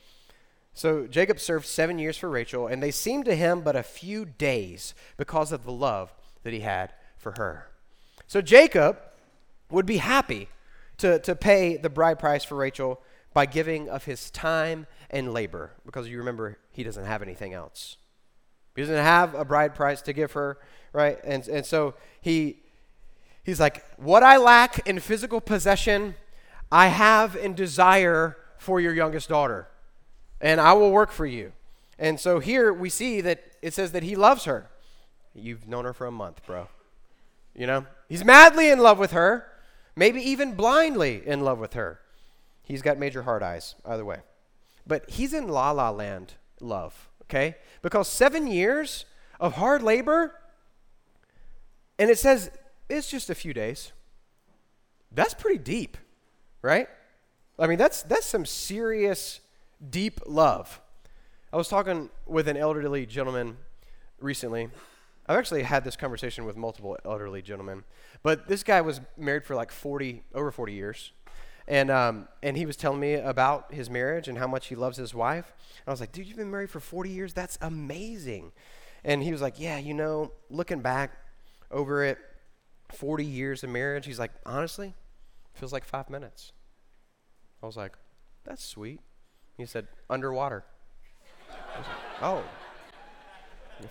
So 0.74 1.06
Jacob 1.06 1.40
served 1.40 1.68
seven 1.68 2.00
years 2.00 2.18
for 2.18 2.30
Rachel, 2.30 2.66
and 2.66 2.82
they 2.82 2.90
seemed 2.90 3.26
to 3.26 3.36
him 3.36 3.62
but 3.62 3.76
a 3.76 3.84
few 3.84 4.26
days 4.26 4.96
because 5.18 5.52
of 5.52 5.66
the 5.66 5.72
love 5.72 6.16
that 6.42 6.54
he 6.54 6.62
had 6.62 6.94
for 7.16 7.34
her. 7.38 7.68
So 8.26 8.42
Jacob 8.42 8.98
would 9.70 9.86
be 9.86 9.98
happy 9.98 10.48
to, 11.00 11.20
to 11.20 11.36
pay 11.36 11.78
the 11.78 11.90
bride 11.90 12.20
price 12.20 12.44
for 12.44 12.56
Rachel 12.56 13.02
by 13.34 13.46
giving 13.46 13.90
of 13.90 14.06
his 14.06 14.32
time 14.32 14.88
and 15.10 15.34
labor, 15.34 15.72
because 15.86 16.08
you 16.08 16.18
remember 16.18 16.58
he 16.72 16.84
doesn't 16.84 17.06
have 17.06 17.22
anything 17.22 17.54
else. 17.54 17.98
He 18.76 18.82
doesn't 18.82 18.96
have 18.96 19.36
a 19.36 19.44
bride 19.44 19.76
price 19.76 20.02
to 20.04 20.14
give 20.14 20.32
her, 20.34 20.58
right? 20.94 21.20
And, 21.24 21.48
and 21.48 21.66
so 21.66 21.96
he, 22.22 22.60
he's 23.44 23.60
like, 23.60 23.84
What 23.98 24.24
I 24.24 24.38
lack 24.38 24.88
in 24.88 25.00
physical 25.00 25.42
possession, 25.42 26.16
I 26.72 26.88
have 26.88 27.36
in 27.36 27.56
desire 27.56 28.38
for 28.58 28.80
your 28.80 28.94
youngest 28.94 29.30
daughter 29.30 29.68
and 30.42 30.62
I 30.62 30.74
will 30.74 30.92
work 30.92 31.12
for 31.12 31.26
you. 31.26 31.52
And 31.98 32.20
so 32.20 32.40
here 32.40 32.72
we 32.72 32.90
see 32.90 33.22
that 33.22 33.44
it 33.62 33.74
says 33.74 33.92
that 33.92 34.04
he 34.04 34.16
loves 34.16 34.46
her. 34.46 34.70
You've 35.34 35.68
known 35.68 35.86
her 35.86 35.94
for 35.94 36.08
a 36.08 36.12
month, 36.12 36.46
bro. 36.46 36.68
You 37.56 37.68
know? 37.68 37.86
He's 38.08 38.24
madly 38.24 38.70
in 38.70 38.80
love 38.80 39.00
with 39.00 39.12
her, 39.12 39.46
maybe 40.00 40.22
even 40.22 40.54
blindly 40.54 41.22
in 41.28 41.42
love 41.42 41.60
with 41.60 41.74
her. 41.74 42.00
He's 42.64 42.82
got 42.82 42.98
major 42.98 43.24
hard 43.24 43.44
eyes, 43.44 43.76
either 43.86 44.06
way. 44.06 44.20
But 44.88 45.10
he's 45.10 45.34
in 45.34 45.50
la 45.50 45.72
la 45.72 45.90
land 45.90 46.36
love, 46.62 47.10
okay? 47.24 47.58
Because 47.82 48.08
seven 48.08 48.48
years 48.48 49.06
of 49.42 49.56
hard 49.56 49.84
labor, 49.84 50.36
and 52.00 52.10
it 52.10 52.18
says 52.18 52.50
it's 52.90 53.12
just 53.12 53.30
a 53.30 53.36
few 53.36 53.54
days. 53.54 53.92
That's 55.12 55.34
pretty 55.34 55.60
deep, 55.60 55.98
right? 56.62 56.88
I 57.60 57.68
mean, 57.68 57.78
that's 57.78 58.04
that's 58.04 58.26
some 58.26 58.46
serious 58.46 59.42
deep 59.90 60.22
love. 60.26 60.80
I 61.52 61.58
was 61.58 61.68
talking 61.68 62.10
with 62.26 62.48
an 62.48 62.56
elderly 62.56 63.06
gentleman 63.06 63.58
recently. 64.22 64.70
I've 65.28 65.38
actually 65.38 65.64
had 65.64 65.84
this 65.84 65.96
conversation 65.96 66.46
with 66.46 66.56
multiple 66.56 66.98
elderly 67.04 67.42
gentlemen, 67.42 67.84
but 68.24 68.48
this 68.48 68.64
guy 68.64 68.82
was 68.82 69.02
married 69.18 69.46
for 69.46 69.56
like 69.56 69.72
40, 69.72 70.24
over 70.34 70.52
40 70.52 70.74
years. 70.74 71.12
And, 71.68 71.92
um, 71.92 72.28
and 72.42 72.58
he 72.58 72.66
was 72.66 72.76
telling 72.76 73.00
me 73.00 73.14
about 73.14 73.74
his 73.74 73.90
marriage 73.90 74.28
and 74.28 74.38
how 74.38 74.48
much 74.48 74.68
he 74.68 74.76
loves 74.76 74.98
his 74.98 75.14
wife. 75.14 75.54
And 75.78 75.88
I 75.88 75.92
was 75.92 76.00
like, 76.00 76.12
dude, 76.12 76.26
you've 76.26 76.38
been 76.38 76.50
married 76.50 76.72
for 76.72 76.80
40 76.80 77.10
years? 77.12 77.34
That's 77.34 77.58
amazing. 77.62 78.52
And 79.04 79.22
he 79.22 79.32
was 79.32 79.42
like, 79.42 79.60
yeah, 79.60 79.78
you 79.78 79.94
know, 79.94 80.32
looking 80.50 80.82
back 80.82 81.12
over 81.72 82.04
it, 82.04 82.18
40 82.92 83.24
years 83.24 83.64
of 83.64 83.70
marriage, 83.70 84.06
he's 84.08 84.18
like, 84.18 84.32
honestly, 84.46 84.96
feels 85.54 85.72
like 85.72 85.86
five 85.86 86.10
minutes. 86.10 86.54
I 87.62 87.68
was 87.68 87.78
like, 87.78 87.94
that's 88.46 88.64
sweet. 88.64 89.02
He 89.58 89.66
said, 89.66 89.88
underwater. 90.10 90.66
Like, 91.76 91.86
oh. 92.22 92.44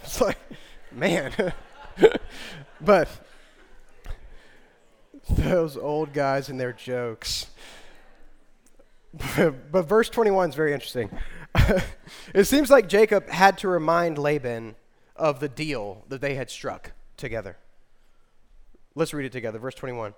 It's 0.03 0.21
like, 0.21 0.37
man. 0.93 1.33
but 2.81 3.09
those 5.29 5.77
old 5.77 6.13
guys 6.13 6.49
and 6.49 6.59
their 6.59 6.73
jokes. 6.73 7.47
but 9.37 9.83
verse 9.83 10.09
21 10.09 10.51
is 10.51 10.55
very 10.55 10.73
interesting. 10.73 11.11
it 12.35 12.45
seems 12.45 12.71
like 12.71 12.89
Jacob 12.89 13.29
had 13.29 13.59
to 13.59 13.69
remind 13.69 14.19
Laban 14.19 14.77
of 15.17 15.41
the 15.41 15.49
deal 15.49 16.05
that 16.09 16.21
they 16.21 16.35
had 16.35 16.51
struck 16.51 16.93
together. 17.17 17.57
Let's 18.95 19.15
read 19.15 19.27
it 19.27 19.33
together. 19.33 19.59
Verse 19.59 19.75
21. 19.75 20.15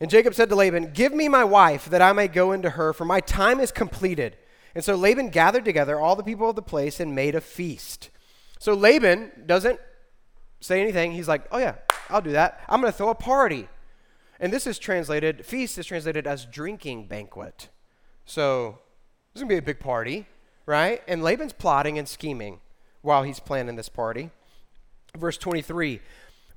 And 0.00 0.10
Jacob 0.10 0.34
said 0.34 0.48
to 0.48 0.56
Laban, 0.56 0.92
Give 0.92 1.12
me 1.12 1.28
my 1.28 1.44
wife 1.44 1.86
that 1.86 2.02
I 2.02 2.12
may 2.12 2.28
go 2.28 2.52
into 2.52 2.70
her, 2.70 2.92
for 2.92 3.04
my 3.04 3.20
time 3.20 3.60
is 3.60 3.70
completed. 3.70 4.36
And 4.74 4.84
so 4.84 4.94
Laban 4.94 5.30
gathered 5.30 5.64
together 5.64 5.98
all 5.98 6.16
the 6.16 6.22
people 6.22 6.48
of 6.48 6.56
the 6.56 6.62
place 6.62 7.00
and 7.00 7.14
made 7.14 7.34
a 7.34 7.40
feast. 7.40 8.10
So 8.58 8.74
Laban 8.74 9.32
doesn't 9.46 9.80
say 10.60 10.80
anything. 10.80 11.12
He's 11.12 11.28
like, 11.28 11.46
oh, 11.50 11.58
yeah, 11.58 11.74
I'll 12.08 12.20
do 12.20 12.32
that. 12.32 12.60
I'm 12.68 12.80
going 12.80 12.92
to 12.92 12.96
throw 12.96 13.10
a 13.10 13.14
party. 13.14 13.68
And 14.40 14.52
this 14.52 14.66
is 14.66 14.78
translated, 14.78 15.46
feast 15.46 15.78
is 15.78 15.86
translated 15.86 16.26
as 16.26 16.46
drinking 16.46 17.06
banquet. 17.06 17.68
So 18.24 18.78
this 19.32 19.40
is 19.40 19.42
going 19.42 19.50
to 19.50 19.54
be 19.54 19.58
a 19.58 19.74
big 19.74 19.80
party, 19.80 20.26
right? 20.66 21.02
And 21.06 21.22
Laban's 21.22 21.52
plotting 21.52 21.98
and 21.98 22.08
scheming 22.08 22.60
while 23.02 23.22
he's 23.22 23.38
planning 23.38 23.76
this 23.76 23.88
party. 23.88 24.30
Verse 25.16 25.38
23 25.38 26.00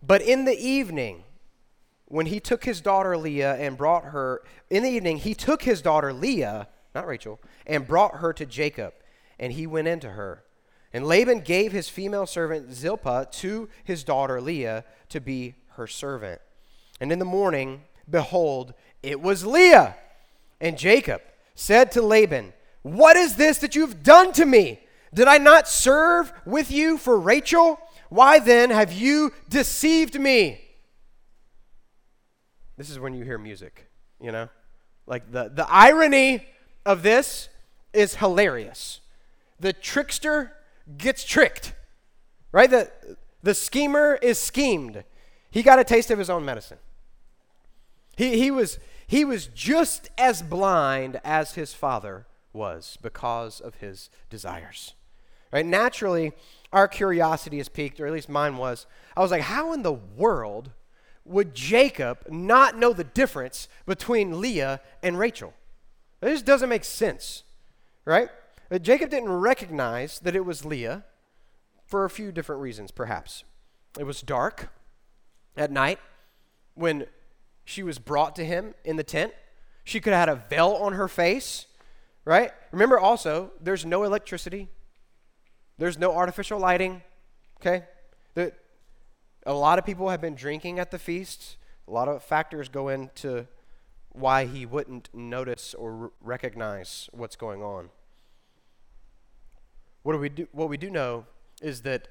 But 0.02 0.24
in 0.24 0.46
the 0.46 0.58
evening, 0.58 1.26
when 2.06 2.26
he 2.26 2.40
took 2.40 2.64
his 2.64 2.82
daughter 2.82 3.18
Leah 3.18 3.56
and 3.56 3.78
brought 3.78 4.06
her, 4.06 4.42
in 4.72 4.82
the 4.82 4.90
evening, 4.90 5.18
he 5.18 5.36
took 5.36 5.64
his 5.64 5.82
daughter 5.82 6.12
Leah 6.12 6.70
not 6.94 7.08
Rachel, 7.08 7.40
and 7.66 7.88
brought 7.88 8.18
her 8.18 8.34
to 8.34 8.46
Jacob, 8.46 8.94
and 9.40 9.54
he 9.54 9.68
went 9.68 9.88
into 9.88 10.12
her. 10.12 10.44
And 10.92 11.06
Laban 11.06 11.40
gave 11.40 11.72
his 11.72 11.90
female 11.90 12.28
servant 12.28 12.72
Zilpah 12.72 13.28
to 13.32 13.68
his 13.84 14.04
daughter 14.04 14.40
Leah 14.40 14.86
to 15.10 15.20
be 15.20 15.56
her 15.70 15.88
servant. 15.88 16.40
And 17.04 17.12
in 17.12 17.20
the 17.20 17.26
morning, 17.26 17.82
behold, 18.10 18.74
it 19.04 19.20
was 19.20 19.46
Leah. 19.46 19.98
And 20.62 20.78
Jacob 20.78 21.22
said 21.54 21.92
to 21.92 22.02
Laban, 22.02 22.54
What 22.82 23.18
is 23.18 23.36
this 23.36 23.58
that 23.58 23.76
you've 23.76 24.04
done 24.04 24.32
to 24.32 24.46
me? 24.46 24.80
Did 25.14 25.28
I 25.28 25.38
not 25.38 25.68
serve 25.68 26.32
with 26.46 26.72
you 26.72 26.98
for 26.98 27.20
Rachel? 27.20 27.78
Why 28.08 28.40
then 28.40 28.70
have 28.70 28.94
you 28.94 29.34
deceived 29.50 30.18
me? 30.18 30.62
This 32.78 32.90
is 32.90 33.02
when 33.02 33.14
you 33.14 33.26
hear 33.26 33.38
music, 33.38 33.86
you 34.22 34.32
know? 34.32 34.48
Like 35.06 35.30
the, 35.30 35.52
the 35.54 35.70
irony 35.70 36.46
of 36.86 37.04
this 37.04 37.50
is 37.92 38.16
hilarious. 38.16 39.02
The 39.60 39.74
trickster 39.74 40.54
gets 40.98 41.26
tricked, 41.26 41.74
right? 42.54 42.70
The, 42.70 42.90
the 43.42 43.54
schemer 43.54 44.18
is 44.22 44.40
schemed. 44.40 45.04
He 45.52 45.64
got 45.64 45.80
a 45.80 45.84
taste 45.84 46.10
of 46.10 46.18
his 46.18 46.30
own 46.30 46.46
medicine. 46.46 46.78
He, 48.16 48.38
he, 48.38 48.52
was, 48.52 48.80
he 49.08 49.26
was 49.26 49.48
just 49.48 50.10
as 50.18 50.42
blind 50.42 51.20
as 51.24 51.54
his 51.54 51.74
father 51.74 52.26
was 52.52 52.98
because 53.02 53.60
of 53.60 53.76
his 53.76 54.10
desires. 54.30 54.94
Right? 55.52 55.66
Naturally, 55.66 56.34
our 56.72 56.88
curiosity 56.88 57.60
is 57.60 57.70
piqued, 57.70 58.00
or 58.00 58.08
at 58.08 58.14
least 58.14 58.30
mine 58.30 58.58
was. 58.58 58.86
I 59.16 59.22
was 59.22 59.32
like, 59.32 59.44
how 59.44 59.74
in 59.74 59.84
the 59.84 59.94
world 59.94 60.72
would 61.26 61.54
Jacob 61.54 62.26
not 62.30 62.78
know 62.78 62.94
the 62.94 63.04
difference 63.04 63.68
between 63.86 64.42
Leah 64.42 64.82
and 65.02 65.18
Rachel? 65.18 65.54
This 66.20 66.42
doesn't 66.42 66.70
make 66.70 66.84
sense, 66.84 67.44
right? 68.06 68.30
Uh, 68.72 68.80
Jacob 68.80 69.10
didn't 69.10 69.32
recognize 69.32 70.20
that 70.20 70.36
it 70.36 70.46
was 70.46 70.66
Leah 70.66 71.04
for 71.86 72.06
a 72.06 72.10
few 72.10 72.32
different 72.32 72.62
reasons, 72.62 72.92
perhaps. 72.92 73.44
It 74.00 74.06
was 74.06 74.22
dark 74.22 74.70
at 75.56 75.72
night 75.72 76.00
when 76.74 77.06
she 77.66 77.84
was 77.84 78.00
brought 78.00 78.36
to 78.36 78.46
him 78.46 78.74
in 78.84 78.96
the 78.96 79.04
tent. 79.04 79.34
She 79.84 80.00
could 80.00 80.14
have 80.14 80.28
had 80.28 80.30
a 80.30 80.42
veil 80.50 80.70
on 80.80 80.94
her 80.94 81.08
face, 81.08 81.66
right? 82.26 82.52
Remember 82.72 83.00
also, 83.00 83.52
there's 83.60 83.86
no 83.86 84.04
electricity, 84.04 84.70
there's 85.78 85.98
no 85.98 86.14
artificial 86.14 86.60
lighting, 86.60 87.02
okay? 87.60 87.86
The, 88.36 88.54
a 89.46 89.54
lot 89.54 89.80
of 89.80 89.86
people 89.86 90.10
have 90.10 90.22
been 90.22 90.36
drinking 90.36 90.80
at 90.80 90.92
the 90.92 91.00
feast. 91.00 91.58
A 91.88 91.92
lot 91.92 92.08
of 92.08 92.24
factors 92.24 92.70
go 92.70 92.88
into 92.90 93.48
why 94.10 94.46
he 94.46 94.66
wouldn't 94.66 95.10
notice 95.14 95.74
or 95.74 96.12
recognize 96.22 97.10
what's 97.12 97.36
going 97.36 97.62
on. 97.62 97.90
What, 100.04 100.14
do 100.14 100.20
we 100.20 100.30
do, 100.30 100.48
what 100.52 100.70
we 100.70 100.78
do 100.78 100.90
know 100.90 101.26
is 101.62 101.82
that 101.82 102.08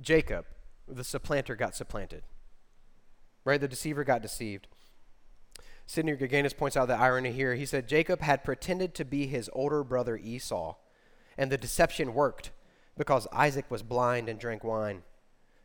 Jacob, 0.00 0.44
the 0.86 1.04
supplanter, 1.04 1.56
got 1.56 1.74
supplanted. 1.74 2.22
Right? 3.44 3.60
The 3.60 3.68
deceiver 3.68 4.04
got 4.04 4.22
deceived. 4.22 4.68
Sidney 5.88 6.12
Greidanus 6.16 6.54
points 6.54 6.76
out 6.76 6.86
the 6.86 6.94
irony 6.94 7.32
here. 7.32 7.54
He 7.54 7.64
said 7.64 7.88
Jacob 7.88 8.20
had 8.20 8.44
pretended 8.44 8.94
to 8.94 9.06
be 9.06 9.26
his 9.26 9.48
older 9.54 9.82
brother 9.82 10.18
Esau, 10.18 10.74
and 11.38 11.50
the 11.50 11.56
deception 11.56 12.12
worked 12.12 12.50
because 12.98 13.26
Isaac 13.32 13.70
was 13.70 13.82
blind 13.82 14.28
and 14.28 14.38
drank 14.38 14.62
wine. 14.62 15.02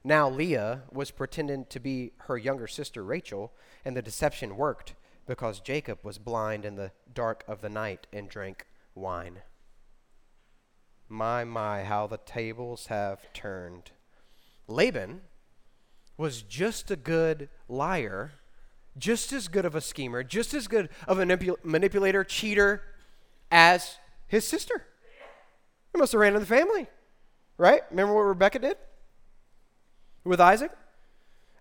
Now 0.02 0.30
Leah 0.30 0.84
was 0.90 1.12
pretending 1.12 1.66
to 1.66 1.78
be 1.78 2.14
her 2.20 2.38
younger 2.38 2.68
sister 2.68 3.04
Rachel, 3.04 3.52
and 3.84 3.98
the 3.98 4.02
deception 4.02 4.56
worked 4.56 4.96
because 5.28 5.60
Jacob 5.60 6.00
was 6.04 6.20
blind 6.20 6.64
in 6.64 6.78
the 6.78 6.94
dark 7.14 7.44
of 7.46 7.60
the 7.60 7.70
night 7.70 8.08
and 8.14 8.30
drank 8.30 8.66
wine. 8.96 9.42
My, 11.10 11.44
my, 11.44 11.84
how 11.84 12.08
the 12.08 12.18
tables 12.18 12.86
have 12.86 13.34
turned. 13.34 13.92
Laban 14.70 15.20
was 16.16 16.44
just 16.44 16.90
a 16.90 16.96
good 16.96 17.50
liar, 17.68 18.32
just 18.98 19.34
as 19.34 19.48
good 19.48 19.66
of 19.66 19.76
a 19.76 19.82
schemer, 19.82 20.24
just 20.24 20.54
as 20.54 20.68
good 20.68 20.90
of 21.08 21.20
a 21.20 21.26
manipul- 21.26 21.64
manipulator, 21.64 22.24
cheater 22.24 22.82
as 23.52 23.98
his 24.28 24.46
sister. 24.46 24.86
He 25.94 26.00
must 26.00 26.12
have 26.12 26.22
ran 26.22 26.34
in 26.34 26.40
the 26.40 26.46
family, 26.46 26.88
right? 27.58 27.82
Remember 27.92 28.14
what 28.14 28.22
Rebecca 28.22 28.60
did 28.60 28.78
with 30.24 30.42
Isaac? 30.42 30.72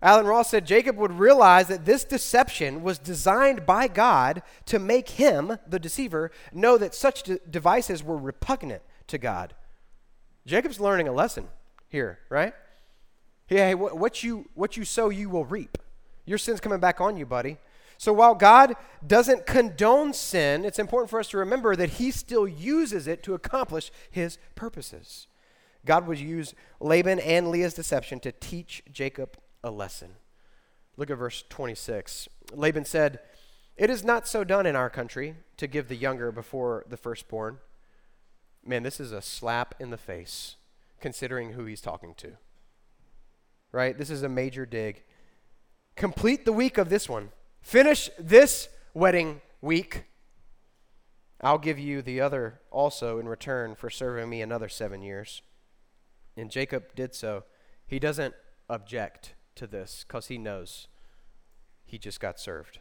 Allen 0.01 0.25
Ross 0.25 0.49
said 0.49 0.65
Jacob 0.65 0.97
would 0.97 1.13
realize 1.13 1.67
that 1.67 1.85
this 1.85 2.03
deception 2.03 2.83
was 2.83 2.99
designed 2.99 3.65
by 3.65 3.87
God 3.87 4.43
to 4.65 4.77
make 4.77 5.11
him, 5.11 5.59
the 5.65 5.79
deceiver, 5.79 6.29
know 6.51 6.77
that 6.77 6.93
such 6.93 7.23
de- 7.23 7.39
devices 7.49 8.03
were 8.03 8.17
repugnant 8.17 8.81
to 9.07 9.17
God. 9.17 9.53
Jacob's 10.45 10.81
learning 10.81 11.07
a 11.07 11.13
lesson 11.13 11.47
here, 11.87 12.19
right? 12.29 12.53
Yeah, 13.49 13.67
hey, 13.67 13.75
what, 13.75 14.23
you, 14.23 14.49
what 14.55 14.75
you 14.75 14.83
sow, 14.83 15.07
you 15.07 15.29
will 15.29 15.45
reap. 15.45 15.77
Your 16.25 16.37
sin's 16.37 16.59
coming 16.59 16.79
back 16.79 17.01
on 17.01 17.17
you, 17.17 17.25
buddy. 17.25 17.57
So 17.97 18.11
while 18.11 18.35
God 18.35 18.75
doesn't 19.05 19.45
condone 19.45 20.13
sin, 20.13 20.65
it's 20.65 20.79
important 20.79 21.09
for 21.09 21.19
us 21.19 21.29
to 21.29 21.37
remember 21.37 21.75
that 21.75 21.91
He 21.91 22.11
still 22.11 22.47
uses 22.47 23.07
it 23.07 23.23
to 23.23 23.33
accomplish 23.33 23.91
His 24.09 24.37
purposes. 24.55 25.27
God 25.85 26.07
would 26.07 26.19
use 26.19 26.53
Laban 26.79 27.19
and 27.19 27.49
Leah's 27.49 27.73
deception 27.73 28.19
to 28.21 28.31
teach 28.31 28.83
Jacob 28.91 29.37
a 29.63 29.71
lesson. 29.71 30.15
Look 30.97 31.09
at 31.09 31.17
verse 31.17 31.43
26. 31.49 32.29
Laban 32.53 32.85
said, 32.85 33.19
It 33.77 33.89
is 33.89 34.03
not 34.03 34.27
so 34.27 34.43
done 34.43 34.65
in 34.65 34.75
our 34.75 34.89
country 34.89 35.35
to 35.57 35.67
give 35.67 35.87
the 35.87 35.95
younger 35.95 36.31
before 36.31 36.85
the 36.87 36.97
firstborn. 36.97 37.59
Man, 38.65 38.83
this 38.83 38.99
is 38.99 39.11
a 39.11 39.21
slap 39.21 39.75
in 39.79 39.89
the 39.89 39.97
face, 39.97 40.55
considering 41.01 41.53
who 41.53 41.65
he's 41.65 41.81
talking 41.81 42.13
to. 42.15 42.33
Right? 43.71 43.97
This 43.97 44.09
is 44.09 44.23
a 44.23 44.29
major 44.29 44.65
dig. 44.65 45.03
Complete 45.95 46.45
the 46.45 46.53
week 46.53 46.77
of 46.77 46.89
this 46.89 47.07
one. 47.07 47.29
Finish 47.61 48.09
this 48.17 48.69
wedding 48.93 49.41
week. 49.61 50.05
I'll 51.41 51.57
give 51.57 51.77
you 51.77 52.01
the 52.01 52.21
other 52.21 52.61
also 52.71 53.19
in 53.19 53.27
return 53.27 53.75
for 53.75 53.89
serving 53.89 54.29
me 54.29 54.41
another 54.41 54.69
seven 54.69 55.01
years. 55.01 55.41
And 56.35 56.49
Jacob 56.49 56.95
did 56.95 57.13
so. 57.13 57.43
He 57.85 57.99
doesn't 57.99 58.33
object 58.69 59.35
to 59.55 59.67
this 59.67 60.03
because 60.07 60.27
he 60.27 60.37
knows 60.37 60.87
he 61.85 61.97
just 61.97 62.19
got 62.19 62.39
served. 62.39 62.79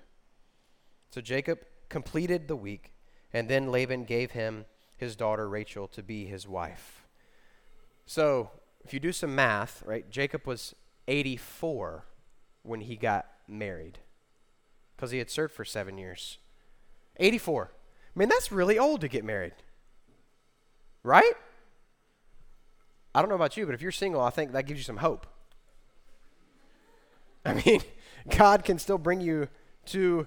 So 1.10 1.20
Jacob 1.20 1.58
completed 1.88 2.48
the 2.48 2.56
week, 2.56 2.94
and 3.32 3.48
then 3.48 3.70
Laban 3.70 4.04
gave 4.04 4.30
him 4.30 4.64
his 4.96 5.16
daughter 5.16 5.48
Rachel 5.48 5.86
to 5.88 6.02
be 6.02 6.24
his 6.24 6.48
wife. 6.48 7.06
So, 8.06 8.50
if 8.84 8.94
you 8.94 9.00
do 9.00 9.12
some 9.12 9.34
math, 9.34 9.82
right, 9.84 10.08
Jacob 10.10 10.46
was 10.46 10.74
84 11.06 12.04
when 12.62 12.82
he 12.82 12.96
got 12.96 13.26
married 13.48 13.98
because 14.96 15.10
he 15.10 15.18
had 15.18 15.30
served 15.30 15.52
for 15.52 15.64
seven 15.64 15.98
years. 15.98 16.38
84. 17.18 17.70
I 18.14 18.18
mean, 18.18 18.28
that's 18.28 18.52
really 18.52 18.78
old 18.78 19.00
to 19.00 19.08
get 19.08 19.24
married, 19.24 19.54
right? 21.02 21.32
I 23.14 23.20
don't 23.20 23.28
know 23.28 23.34
about 23.34 23.56
you, 23.56 23.66
but 23.66 23.74
if 23.74 23.82
you're 23.82 23.92
single, 23.92 24.20
I 24.20 24.30
think 24.30 24.52
that 24.52 24.66
gives 24.66 24.80
you 24.80 24.84
some 24.84 24.98
hope. 24.98 25.26
I 27.44 27.54
mean, 27.54 27.80
God 28.36 28.64
can 28.64 28.78
still 28.78 28.98
bring 28.98 29.20
you 29.20 29.48
to 29.86 30.26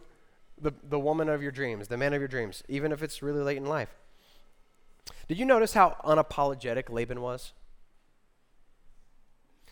the, 0.59 0.73
the 0.83 0.99
woman 0.99 1.29
of 1.29 1.41
your 1.41 1.51
dreams, 1.51 1.87
the 1.87 1.97
man 1.97 2.13
of 2.13 2.21
your 2.21 2.27
dreams, 2.27 2.63
even 2.67 2.91
if 2.91 3.01
it's 3.01 3.21
really 3.21 3.41
late 3.41 3.57
in 3.57 3.65
life. 3.65 3.95
Did 5.27 5.37
you 5.37 5.45
notice 5.45 5.73
how 5.73 5.97
unapologetic 6.03 6.89
Laban 6.89 7.21
was? 7.21 7.53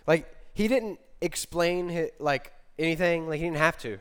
Like, 0.06 0.34
he 0.54 0.67
didn't 0.67 0.99
explain 1.23 1.89
his, 1.89 2.12
like 2.19 2.51
anything, 2.77 3.27
like 3.27 3.39
he 3.39 3.45
didn't 3.45 3.57
have 3.57 3.77
to. 3.79 3.99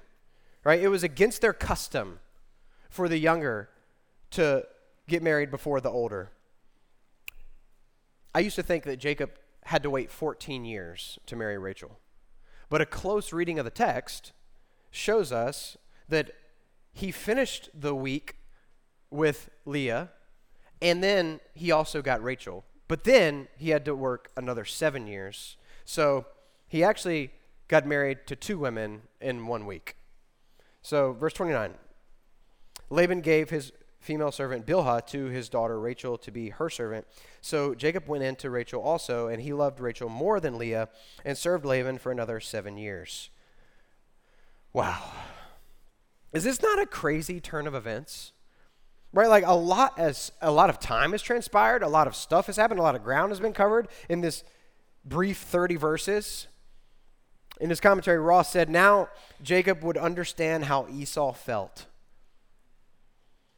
Right? 0.64 0.80
It 0.80 0.88
was 0.88 1.02
against 1.02 1.40
their 1.40 1.52
custom 1.52 2.20
for 2.90 3.08
the 3.08 3.18
younger 3.18 3.68
to 4.32 4.64
get 5.08 5.22
married 5.22 5.50
before 5.50 5.80
the 5.80 5.90
older. 5.90 6.30
I 8.34 8.40
used 8.40 8.56
to 8.56 8.62
think 8.62 8.84
that 8.84 8.98
Jacob 8.98 9.30
had 9.64 9.82
to 9.82 9.90
wait 9.90 10.10
14 10.10 10.64
years 10.64 11.18
to 11.26 11.36
marry 11.36 11.58
Rachel. 11.58 11.98
But 12.68 12.80
a 12.80 12.86
close 12.86 13.32
reading 13.32 13.58
of 13.58 13.64
the 13.64 13.70
text 13.70 14.32
shows 14.90 15.32
us 15.32 15.76
that 16.08 16.30
he 16.92 17.10
finished 17.10 17.70
the 17.74 17.94
week 17.94 18.36
with 19.10 19.50
Leah, 19.64 20.10
and 20.80 21.02
then 21.02 21.40
he 21.54 21.70
also 21.70 22.02
got 22.02 22.22
Rachel. 22.22 22.64
But 22.88 23.04
then 23.04 23.48
he 23.56 23.70
had 23.70 23.84
to 23.84 23.94
work 23.94 24.30
another 24.36 24.64
seven 24.64 25.06
years. 25.06 25.56
So 25.84 26.26
he 26.72 26.82
actually 26.82 27.30
got 27.68 27.86
married 27.86 28.26
to 28.26 28.34
two 28.34 28.58
women 28.58 29.02
in 29.20 29.46
one 29.46 29.66
week. 29.66 29.94
So, 30.80 31.12
verse 31.12 31.34
29 31.34 31.74
Laban 32.88 33.20
gave 33.20 33.50
his 33.50 33.72
female 34.00 34.32
servant 34.32 34.64
Bilhah 34.64 35.06
to 35.08 35.26
his 35.26 35.50
daughter 35.50 35.78
Rachel 35.78 36.16
to 36.16 36.30
be 36.30 36.48
her 36.48 36.70
servant. 36.70 37.06
So 37.42 37.74
Jacob 37.74 38.08
went 38.08 38.24
in 38.24 38.36
to 38.36 38.48
Rachel 38.48 38.80
also, 38.80 39.28
and 39.28 39.42
he 39.42 39.52
loved 39.52 39.80
Rachel 39.80 40.08
more 40.08 40.40
than 40.40 40.56
Leah 40.56 40.88
and 41.26 41.36
served 41.36 41.66
Laban 41.66 41.98
for 41.98 42.10
another 42.10 42.40
seven 42.40 42.78
years. 42.78 43.28
Wow. 44.72 45.12
Is 46.32 46.44
this 46.44 46.62
not 46.62 46.80
a 46.80 46.86
crazy 46.86 47.38
turn 47.38 47.66
of 47.66 47.74
events? 47.74 48.32
Right, 49.12 49.28
like 49.28 49.44
a 49.46 49.52
lot 49.52 49.98
as 49.98 50.32
a 50.40 50.50
lot 50.50 50.70
of 50.70 50.80
time 50.80 51.12
has 51.12 51.20
transpired, 51.20 51.82
a 51.82 51.88
lot 51.88 52.06
of 52.06 52.16
stuff 52.16 52.46
has 52.46 52.56
happened, 52.56 52.80
a 52.80 52.82
lot 52.82 52.94
of 52.94 53.04
ground 53.04 53.30
has 53.30 53.40
been 53.40 53.52
covered 53.52 53.88
in 54.08 54.22
this 54.22 54.42
brief 55.04 55.36
30 55.36 55.76
verses. 55.76 56.46
In 57.60 57.70
his 57.70 57.80
commentary, 57.80 58.18
Ross 58.18 58.50
said, 58.50 58.68
Now 58.68 59.08
Jacob 59.42 59.82
would 59.82 59.96
understand 59.96 60.64
how 60.64 60.88
Esau 60.88 61.32
felt. 61.32 61.86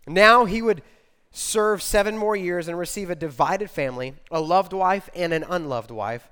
Now 0.07 0.45
he 0.45 0.61
would 0.61 0.83
serve 1.31 1.83
seven 1.83 2.17
more 2.17 2.37
years 2.37 2.69
and 2.69 2.79
receive 2.79 3.11
a 3.11 3.15
divided 3.15 3.71
family, 3.71 4.15
a 4.31 4.41
loved 4.41 4.73
wife 4.73 5.09
and 5.15 5.33
an 5.33 5.45
unloved 5.49 5.91
wife, 5.91 6.31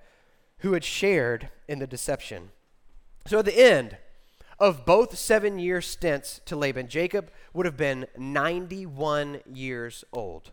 who 0.58 0.74
had 0.74 0.84
shared 0.84 1.48
in 1.66 1.78
the 1.78 1.86
deception. 1.86 2.50
So 3.26 3.40
at 3.40 3.44
the 3.44 3.58
end 3.58 3.96
of 4.58 4.84
both 4.84 5.18
seven 5.18 5.58
year 5.58 5.80
stints 5.80 6.40
to 6.46 6.56
Laban, 6.56 6.88
Jacob 6.88 7.30
would 7.52 7.66
have 7.66 7.76
been 7.76 8.06
91 8.16 9.40
years 9.52 10.04
old. 10.12 10.52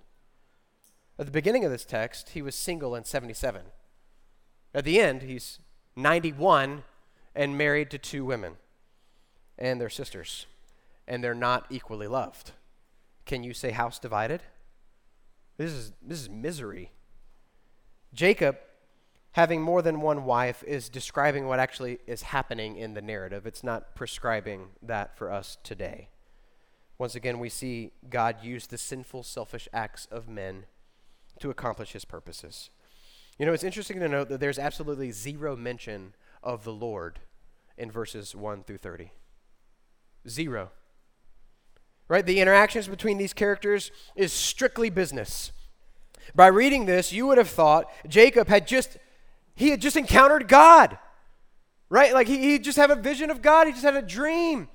At 1.19 1.25
the 1.25 1.31
beginning 1.31 1.65
of 1.65 1.71
this 1.71 1.85
text, 1.85 2.29
he 2.29 2.41
was 2.41 2.55
single 2.55 2.95
and 2.95 3.05
77. 3.05 3.61
At 4.73 4.85
the 4.85 4.99
end, 4.99 5.23
he's 5.23 5.59
91 5.95 6.83
and 7.35 7.57
married 7.57 7.89
to 7.91 7.97
two 7.97 8.25
women 8.25 8.57
and 9.57 9.79
their 9.79 9.89
sisters, 9.89 10.45
and 11.07 11.23
they're 11.23 11.33
not 11.33 11.65
equally 11.69 12.07
loved. 12.07 12.51
Can 13.25 13.43
you 13.43 13.53
say 13.53 13.71
house 13.71 13.99
divided? 13.99 14.41
This 15.57 15.71
is, 15.71 15.91
this 16.01 16.21
is 16.21 16.29
misery. 16.29 16.91
Jacob, 18.13 18.57
having 19.33 19.61
more 19.61 19.81
than 19.81 20.01
one 20.01 20.23
wife, 20.25 20.63
is 20.63 20.89
describing 20.89 21.45
what 21.45 21.59
actually 21.59 21.99
is 22.07 22.23
happening 22.23 22.77
in 22.77 22.93
the 22.93 23.01
narrative. 23.01 23.45
It's 23.45 23.63
not 23.63 23.95
prescribing 23.95 24.69
that 24.81 25.17
for 25.17 25.31
us 25.31 25.57
today. 25.63 26.09
Once 26.97 27.15
again, 27.15 27.39
we 27.39 27.49
see 27.49 27.91
God 28.09 28.37
use 28.41 28.67
the 28.67 28.77
sinful, 28.77 29.23
selfish 29.23 29.67
acts 29.71 30.07
of 30.11 30.27
men 30.27 30.65
to 31.39 31.49
accomplish 31.49 31.93
his 31.93 32.05
purposes. 32.05 32.69
You 33.37 33.45
know, 33.45 33.53
it's 33.53 33.63
interesting 33.63 33.99
to 34.01 34.09
note 34.09 34.27
that 34.29 34.41
there's 34.41 34.59
absolutely 34.59 35.11
zero 35.11 35.55
mention 35.55 36.13
of 36.43 36.63
the 36.63 36.73
Lord 36.73 37.19
in 37.77 37.91
verses 37.91 38.35
1 38.35 38.63
through 38.63 38.77
30. 38.77 39.11
Zero 40.27 40.71
right? 42.09 42.25
The 42.25 42.41
interactions 42.41 42.89
between 42.89 43.17
these 43.17 43.31
characters 43.31 43.91
is 44.15 44.33
strictly 44.33 44.89
business. 44.89 45.53
By 46.35 46.47
reading 46.47 46.85
this, 46.85 47.13
you 47.13 47.25
would 47.27 47.37
have 47.37 47.49
thought 47.49 47.85
Jacob 48.07 48.49
had 48.49 48.67
just 48.67 48.97
he 49.55 49.69
had 49.69 49.81
just 49.81 49.95
encountered 49.95 50.47
God. 50.47 50.97
Right? 51.89 52.13
Like 52.13 52.27
he, 52.27 52.37
he 52.37 52.59
just 52.59 52.77
had 52.77 52.91
a 52.91 52.95
vision 52.95 53.29
of 53.29 53.41
God. 53.41 53.67
He 53.67 53.73
just 53.73 53.85
had 53.85 53.95
a 53.95 54.01
dream. 54.01 54.67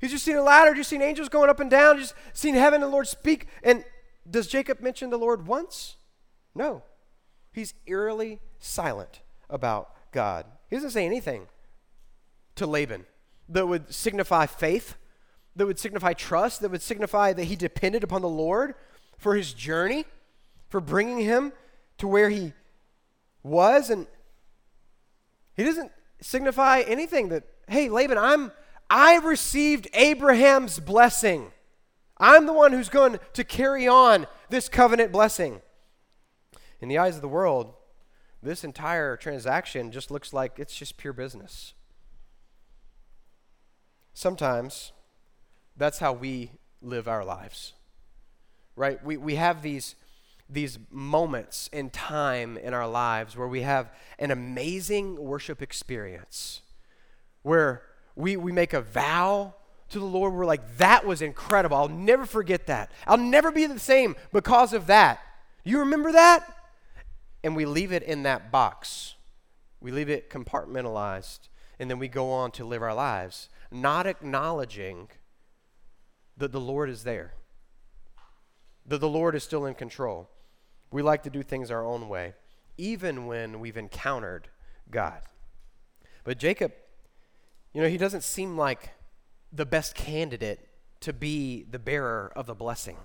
He's 0.00 0.10
just 0.10 0.24
seen 0.24 0.36
a 0.36 0.42
ladder, 0.42 0.74
just 0.74 0.90
seen 0.90 1.02
angels 1.02 1.28
going 1.28 1.50
up 1.50 1.60
and 1.60 1.70
down, 1.70 1.98
just 1.98 2.14
seen 2.32 2.54
heaven 2.54 2.82
and 2.82 2.90
the 2.90 2.92
Lord 2.92 3.08
speak. 3.08 3.48
And 3.62 3.84
does 4.28 4.46
Jacob 4.46 4.80
mention 4.80 5.10
the 5.10 5.18
Lord 5.18 5.46
once? 5.46 5.96
No. 6.54 6.82
He's 7.52 7.74
eerily 7.86 8.40
silent 8.58 9.20
about 9.48 9.90
God. 10.10 10.46
He 10.70 10.76
doesn't 10.76 10.90
say 10.90 11.06
anything 11.06 11.46
to 12.56 12.66
Laban 12.66 13.06
that 13.48 13.66
would 13.66 13.92
signify 13.92 14.46
faith, 14.46 14.96
that 15.56 15.66
would 15.66 15.78
signify 15.78 16.12
trust, 16.12 16.60
that 16.60 16.70
would 16.70 16.82
signify 16.82 17.32
that 17.32 17.44
he 17.44 17.56
depended 17.56 18.02
upon 18.02 18.22
the 18.22 18.28
Lord 18.28 18.74
for 19.18 19.34
his 19.34 19.52
journey, 19.52 20.04
for 20.68 20.80
bringing 20.80 21.18
him 21.18 21.52
to 21.98 22.08
where 22.08 22.30
he 22.30 22.52
was. 23.42 23.90
And 23.90 24.06
he 25.54 25.64
doesn't 25.64 25.92
signify 26.20 26.80
anything 26.80 27.28
that, 27.28 27.44
hey, 27.68 27.88
Laban, 27.88 28.18
I'm 28.18 28.52
I 28.90 29.16
received 29.16 29.88
Abraham's 29.94 30.78
blessing. 30.78 31.50
I'm 32.18 32.46
the 32.46 32.52
one 32.52 32.72
who's 32.72 32.88
going 32.88 33.18
to 33.32 33.44
carry 33.44 33.88
on 33.88 34.26
this 34.50 34.68
covenant 34.68 35.10
blessing. 35.10 35.60
In 36.80 36.88
the 36.88 36.98
eyes 36.98 37.16
of 37.16 37.22
the 37.22 37.28
world, 37.28 37.74
this 38.44 38.62
entire 38.62 39.16
transaction 39.16 39.90
just 39.90 40.10
looks 40.10 40.32
like 40.32 40.58
it's 40.58 40.76
just 40.76 40.96
pure 40.96 41.12
business. 41.12 41.72
Sometimes 44.12 44.92
that's 45.76 45.98
how 45.98 46.12
we 46.12 46.50
live 46.80 47.08
our 47.08 47.24
lives, 47.24 47.72
right? 48.76 49.02
We, 49.04 49.16
we 49.16 49.34
have 49.36 49.62
these, 49.62 49.96
these 50.48 50.78
moments 50.90 51.68
in 51.72 51.90
time 51.90 52.56
in 52.58 52.74
our 52.74 52.86
lives 52.86 53.36
where 53.36 53.48
we 53.48 53.62
have 53.62 53.90
an 54.18 54.30
amazing 54.30 55.16
worship 55.16 55.62
experience, 55.62 56.60
where 57.42 57.82
we, 58.14 58.36
we 58.36 58.52
make 58.52 58.72
a 58.72 58.82
vow 58.82 59.54
to 59.88 59.98
the 59.98 60.04
Lord. 60.04 60.34
We're 60.34 60.44
like, 60.44 60.76
that 60.76 61.06
was 61.06 61.22
incredible. 61.22 61.76
I'll 61.76 61.88
never 61.88 62.26
forget 62.26 62.66
that. 62.66 62.92
I'll 63.06 63.16
never 63.16 63.50
be 63.50 63.66
the 63.66 63.78
same 63.78 64.14
because 64.32 64.72
of 64.72 64.86
that. 64.86 65.18
You 65.64 65.80
remember 65.80 66.12
that? 66.12 66.53
And 67.44 67.54
we 67.54 67.66
leave 67.66 67.92
it 67.92 68.02
in 68.02 68.24
that 68.24 68.50
box. 68.50 69.14
We 69.78 69.92
leave 69.92 70.08
it 70.08 70.30
compartmentalized. 70.30 71.40
And 71.78 71.90
then 71.90 71.98
we 71.98 72.08
go 72.08 72.30
on 72.32 72.50
to 72.52 72.64
live 72.64 72.82
our 72.82 72.94
lives, 72.94 73.50
not 73.70 74.06
acknowledging 74.06 75.08
that 76.36 76.52
the 76.52 76.60
Lord 76.60 76.88
is 76.88 77.04
there, 77.04 77.34
that 78.86 78.98
the 78.98 79.08
Lord 79.08 79.34
is 79.34 79.44
still 79.44 79.66
in 79.66 79.74
control. 79.74 80.30
We 80.90 81.02
like 81.02 81.22
to 81.24 81.30
do 81.30 81.42
things 81.42 81.70
our 81.70 81.84
own 81.84 82.08
way, 82.08 82.34
even 82.78 83.26
when 83.26 83.60
we've 83.60 83.76
encountered 83.76 84.48
God. 84.90 85.20
But 86.24 86.38
Jacob, 86.38 86.72
you 87.72 87.82
know, 87.82 87.88
he 87.88 87.98
doesn't 87.98 88.24
seem 88.24 88.56
like 88.56 88.90
the 89.52 89.66
best 89.66 89.94
candidate 89.94 90.66
to 91.00 91.12
be 91.12 91.64
the 91.70 91.78
bearer 91.78 92.32
of 92.34 92.46
the 92.46 92.54
blessing. 92.54 92.96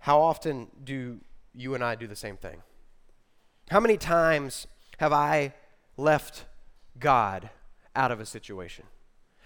How 0.00 0.20
often 0.20 0.68
do 0.84 1.20
you 1.56 1.74
and 1.74 1.82
I 1.82 1.94
do 1.94 2.06
the 2.06 2.16
same 2.16 2.36
thing? 2.36 2.62
How 3.70 3.80
many 3.80 3.96
times 3.96 4.66
have 4.98 5.12
I 5.12 5.54
left 5.96 6.44
God 6.98 7.50
out 7.94 8.12
of 8.12 8.20
a 8.20 8.26
situation? 8.26 8.84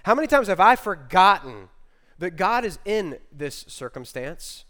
How 0.03 0.15
many 0.15 0.27
times 0.27 0.49
have 0.49 0.61
I 0.61 0.77
forgotten 0.77 1.69
that 2.19 2.33
God 2.33 2.65
is 2.65 2.79
in 2.85 3.19
this 3.33 3.65
circumstance? 3.69 4.65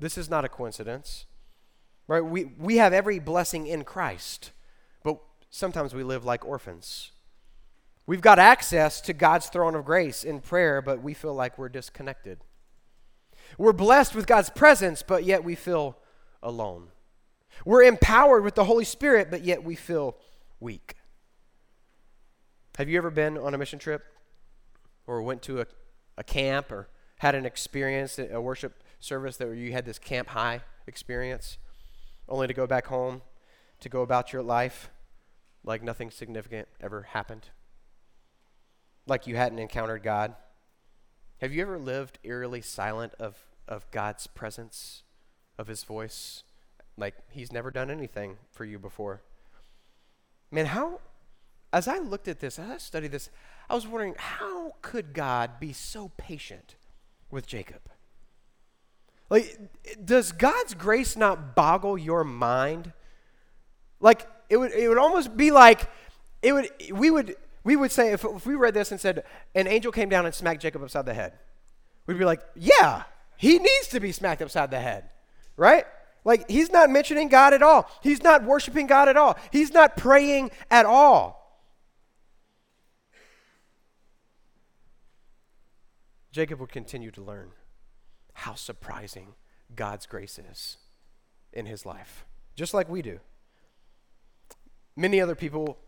This 0.00 0.18
is 0.18 0.30
not 0.30 0.44
a 0.44 0.48
coincidence. 0.48 1.26
Right? 2.06 2.24
We, 2.24 2.44
we 2.58 2.78
have 2.78 2.92
every 2.92 3.18
blessing 3.18 3.66
in 3.66 3.84
Christ, 3.84 4.52
but 5.04 5.20
sometimes 5.50 5.94
we 5.94 6.02
live 6.02 6.24
like 6.24 6.44
orphans. 6.44 7.12
We've 8.06 8.22
got 8.22 8.38
access 8.38 9.02
to 9.02 9.12
God's 9.12 9.48
throne 9.48 9.74
of 9.74 9.84
grace 9.84 10.24
in 10.24 10.40
prayer, 10.40 10.80
but 10.80 11.02
we 11.02 11.12
feel 11.12 11.34
like 11.34 11.58
we're 11.58 11.68
disconnected. 11.68 12.38
We're 13.58 13.74
blessed 13.74 14.14
with 14.14 14.26
God's 14.26 14.48
presence, 14.48 15.02
but 15.02 15.24
yet 15.24 15.44
we 15.44 15.54
feel 15.54 15.98
alone. 16.42 16.88
We're 17.64 17.82
empowered 17.82 18.44
with 18.44 18.54
the 18.54 18.64
Holy 18.64 18.84
Spirit, 18.84 19.30
but 19.30 19.44
yet 19.44 19.64
we 19.64 19.74
feel 19.74 20.16
weak. 20.60 20.94
Have 22.76 22.88
you 22.88 22.98
ever 22.98 23.10
been 23.10 23.36
on 23.36 23.54
a 23.54 23.58
mission 23.58 23.78
trip 23.78 24.04
or 25.06 25.22
went 25.22 25.42
to 25.42 25.60
a, 25.60 25.66
a 26.16 26.24
camp 26.24 26.70
or 26.70 26.88
had 27.18 27.34
an 27.34 27.44
experience, 27.44 28.18
a 28.18 28.40
worship 28.40 28.82
service 29.00 29.36
that 29.38 29.56
you 29.56 29.72
had 29.72 29.84
this 29.84 29.98
camp 29.98 30.28
high 30.28 30.60
experience, 30.86 31.58
only 32.28 32.46
to 32.46 32.54
go 32.54 32.66
back 32.66 32.86
home 32.86 33.22
to 33.80 33.88
go 33.88 34.02
about 34.02 34.32
your 34.32 34.42
life 34.42 34.90
like 35.64 35.82
nothing 35.82 36.10
significant 36.10 36.68
ever 36.80 37.02
happened? 37.02 37.50
like 39.08 39.26
you 39.26 39.36
hadn't 39.36 39.58
encountered 39.58 40.02
God? 40.02 40.34
Have 41.40 41.52
you 41.52 41.62
ever 41.62 41.78
lived 41.78 42.18
eerily 42.22 42.60
silent 42.60 43.14
of, 43.18 43.36
of 43.66 43.90
God's 43.90 44.26
presence, 44.26 45.02
of 45.58 45.66
His 45.66 45.84
voice? 45.84 46.44
Like 46.96 47.14
He's 47.30 47.52
never 47.52 47.70
done 47.70 47.90
anything 47.90 48.36
for 48.52 48.64
you 48.64 48.78
before. 48.78 49.22
Man, 50.50 50.66
how, 50.66 51.00
as 51.72 51.88
I 51.88 51.98
looked 51.98 52.28
at 52.28 52.40
this, 52.40 52.58
as 52.58 52.70
I 52.70 52.78
studied 52.78 53.12
this, 53.12 53.28
I 53.68 53.74
was 53.74 53.86
wondering 53.86 54.14
how 54.16 54.74
could 54.80 55.12
God 55.12 55.60
be 55.60 55.72
so 55.72 56.10
patient 56.16 56.76
with 57.30 57.46
Jacob? 57.46 57.82
Like, 59.30 59.58
does 60.02 60.32
God's 60.32 60.74
grace 60.74 61.16
not 61.16 61.54
boggle 61.54 61.98
your 61.98 62.24
mind? 62.24 62.92
Like, 64.00 64.26
it 64.48 64.56
would, 64.56 64.72
it 64.72 64.88
would 64.88 64.98
almost 64.98 65.36
be 65.36 65.50
like, 65.50 65.90
it 66.40 66.52
would, 66.52 66.70
we 66.92 67.10
would, 67.10 67.36
we 67.62 67.76
would 67.76 67.92
say, 67.92 68.12
if, 68.12 68.24
if 68.24 68.46
we 68.46 68.54
read 68.54 68.72
this 68.72 68.90
and 68.90 69.00
said, 69.00 69.24
an 69.54 69.66
angel 69.66 69.92
came 69.92 70.08
down 70.08 70.24
and 70.24 70.34
smacked 70.34 70.62
Jacob 70.62 70.82
upside 70.82 71.04
the 71.04 71.12
head, 71.12 71.34
we'd 72.06 72.18
be 72.18 72.24
like, 72.24 72.40
yeah, 72.54 73.02
he 73.36 73.58
needs 73.58 73.88
to 73.88 74.00
be 74.00 74.12
smacked 74.12 74.40
upside 74.40 74.70
the 74.70 74.80
head, 74.80 75.10
right? 75.58 75.84
Like, 76.24 76.48
he's 76.48 76.70
not 76.70 76.88
mentioning 76.88 77.28
God 77.28 77.52
at 77.52 77.62
all. 77.62 77.90
He's 78.02 78.22
not 78.22 78.44
worshiping 78.44 78.86
God 78.86 79.08
at 79.08 79.16
all. 79.16 79.36
He's 79.52 79.72
not 79.72 79.96
praying 79.96 80.50
at 80.70 80.86
all. 80.86 81.34
Jacob 86.32 86.60
would 86.60 86.70
continue 86.70 87.10
to 87.10 87.22
learn 87.22 87.50
how 88.32 88.54
surprising 88.54 89.34
God's 89.74 90.06
grace 90.06 90.38
is 90.38 90.76
in 91.52 91.66
his 91.66 91.84
life, 91.84 92.24
just 92.54 92.72
like 92.72 92.88
we 92.88 93.02
do. 93.02 93.18
Many 94.96 95.20
other 95.20 95.34
people 95.34 95.78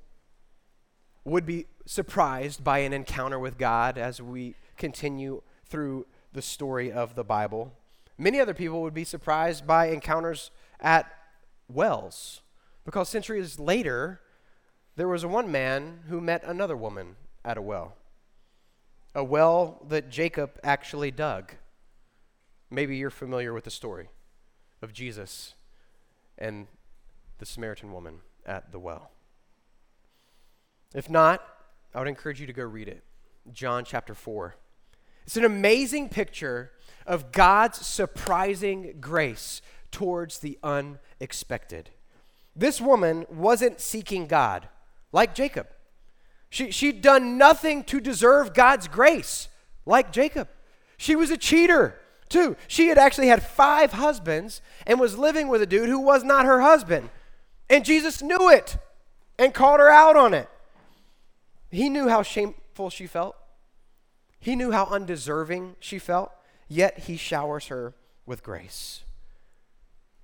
would 1.24 1.46
be 1.46 1.66
surprised 1.87 2.64
by 2.64 2.78
an 2.78 2.92
encounter 2.92 3.38
with 3.38 3.59
God 3.59 3.98
as 3.98 4.20
we 4.22 4.54
continue 4.76 5.42
through 5.66 6.06
the 6.33 6.42
story 6.42 6.90
of 6.90 7.14
the 7.14 7.24
Bible. 7.24 7.72
Many 8.20 8.38
other 8.38 8.52
people 8.52 8.83
would 8.83 8.92
be 8.92 9.04
surprised 9.04 9.66
by 9.66 9.87
encounters 9.87 10.50
at 10.78 11.11
wells, 11.68 12.42
because 12.85 13.09
centuries 13.09 13.59
later, 13.59 14.20
there 14.94 15.09
was 15.09 15.24
one 15.24 15.50
man 15.50 16.00
who 16.11 16.20
met 16.20 16.44
another 16.44 16.76
woman 16.76 17.16
at 17.46 17.56
a 17.56 17.62
well. 17.62 17.96
A 19.14 19.24
well 19.24 19.83
that 19.88 20.11
Jacob 20.11 20.61
actually 20.62 21.11
dug. 21.11 21.54
Maybe 22.68 22.98
you're 22.98 23.09
familiar 23.09 23.54
with 23.54 23.64
the 23.64 23.70
story 23.70 24.11
of 24.83 24.92
Jesus 24.92 25.54
and 26.37 26.66
the 27.38 27.46
Samaritan 27.46 27.90
woman 27.90 28.20
at 28.44 28.70
the 28.70 28.78
well. 28.78 29.12
If 30.94 31.09
not, 31.09 31.42
I 31.94 32.00
would 32.00 32.09
encourage 32.09 32.38
you 32.38 32.46
to 32.46 32.52
go 32.52 32.64
read 32.64 32.87
it. 32.87 33.02
John 33.50 33.83
chapter 33.83 34.12
4. 34.12 34.56
It's 35.30 35.36
an 35.36 35.44
amazing 35.44 36.08
picture 36.08 36.72
of 37.06 37.30
God's 37.30 37.86
surprising 37.86 38.96
grace 39.00 39.62
towards 39.92 40.40
the 40.40 40.58
unexpected. 40.60 41.90
This 42.56 42.80
woman 42.80 43.26
wasn't 43.30 43.80
seeking 43.80 44.26
God 44.26 44.66
like 45.12 45.36
Jacob. 45.36 45.68
She, 46.48 46.72
she'd 46.72 47.00
done 47.00 47.38
nothing 47.38 47.84
to 47.84 48.00
deserve 48.00 48.54
God's 48.54 48.88
grace 48.88 49.46
like 49.86 50.10
Jacob. 50.10 50.48
She 50.96 51.14
was 51.14 51.30
a 51.30 51.36
cheater 51.36 52.00
too. 52.28 52.56
She 52.66 52.88
had 52.88 52.98
actually 52.98 53.28
had 53.28 53.44
five 53.44 53.92
husbands 53.92 54.60
and 54.85 54.98
was 54.98 55.16
living 55.16 55.46
with 55.46 55.62
a 55.62 55.66
dude 55.66 55.88
who 55.88 56.00
was 56.00 56.24
not 56.24 56.44
her 56.44 56.60
husband. 56.60 57.08
And 57.68 57.85
Jesus 57.85 58.20
knew 58.20 58.50
it 58.50 58.78
and 59.38 59.54
called 59.54 59.78
her 59.78 59.90
out 59.90 60.16
on 60.16 60.35
it. 60.35 60.48
He 61.70 61.88
knew 61.88 62.08
how 62.08 62.24
shameful 62.24 62.90
she 62.90 63.06
felt. 63.06 63.37
He 64.40 64.56
knew 64.56 64.72
how 64.72 64.86
undeserving 64.86 65.76
she 65.80 65.98
felt, 65.98 66.32
yet 66.68 67.00
he 67.00 67.16
showers 67.16 67.66
her 67.66 67.94
with 68.26 68.42
grace. 68.42 69.04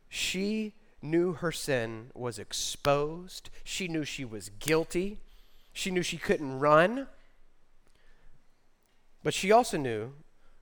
She 0.09 0.75
knew 1.03 1.35
her 1.35 1.53
sin 1.53 2.11
was 2.15 2.39
exposed. 2.39 3.51
She 3.63 3.89
knew 3.89 4.05
she 4.05 4.25
was 4.25 4.51
guilty. 4.59 5.21
She 5.73 5.91
knew 5.91 6.03
she 6.03 6.17
couldn't 6.17 6.59
run. 6.59 7.07
But 9.23 9.35
she 9.35 9.53
also 9.53 9.77
knew 9.77 10.13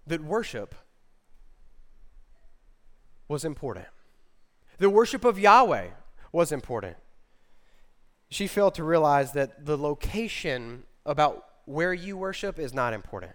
that 0.07 0.22
worship 0.22 0.74
was 3.28 3.44
important. 3.44 3.86
The 4.78 4.90
worship 4.90 5.24
of 5.24 5.38
Yahweh 5.38 5.90
was 6.32 6.50
important 6.50 6.96
she 8.34 8.48
failed 8.48 8.74
to 8.74 8.82
realize 8.82 9.32
that 9.32 9.64
the 9.64 9.78
location 9.78 10.82
about 11.07 11.44
where 11.66 11.94
you 11.94 12.16
worship 12.16 12.59
is 12.59 12.74
not 12.74 12.92
important. 12.92 13.32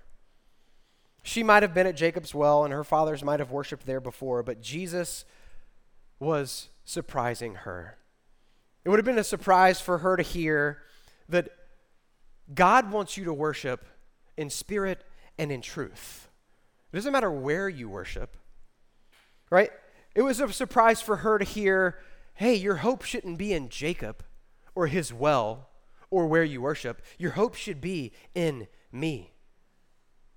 She 1.30 1.44
might 1.44 1.62
have 1.62 1.76
been 1.76 1.86
at 1.86 1.96
Jacob's 1.96 2.34
well 2.34 2.64
and 2.64 2.74
her 2.74 2.84
fathers 2.84 3.24
might 3.24 3.40
have 3.40 3.52
worshiped 3.52 3.86
there 3.86 4.00
before, 4.00 4.42
but 4.42 4.64
Jesus 4.64 5.26
was 6.20 6.70
surprising 6.84 7.54
her 7.54 8.00
It 8.84 8.90
would 8.90 8.98
have 8.98 9.06
been 9.06 9.20
a 9.20 9.24
surprise 9.24 9.80
for 9.80 10.00
her 10.00 10.18
to 10.18 10.24
hear 10.24 10.80
that 11.28 11.50
God 12.52 12.92
wants 12.92 13.16
you 13.16 13.26
to 13.26 13.34
worship 13.34 13.86
in 14.38 14.50
spirit 14.50 15.04
and 15.38 15.52
in 15.52 15.62
truth. 15.62 16.30
It 16.92 16.96
doesn't 16.96 17.14
matter 17.14 17.30
where 17.30 17.70
you 17.70 17.90
worship, 17.90 18.36
right? 19.52 19.70
It 20.16 20.24
was 20.24 20.40
a 20.40 20.52
surprise 20.52 21.00
for 21.00 21.18
her 21.18 21.38
to 21.38 21.46
hear, 21.46 22.00
hey, 22.34 22.56
your 22.56 22.78
hope 22.78 23.04
shouldn't 23.04 23.38
be 23.38 23.54
in 23.54 23.70
Jacob 23.70 24.24
or 24.74 24.88
his 24.88 25.14
well 25.14 25.70
or 26.10 26.26
where 26.26 26.44
you 26.44 26.60
worship. 26.60 27.04
Your 27.20 27.34
hope 27.34 27.54
should 27.54 27.82
be 27.82 28.14
in 28.34 28.68
me. 28.92 29.34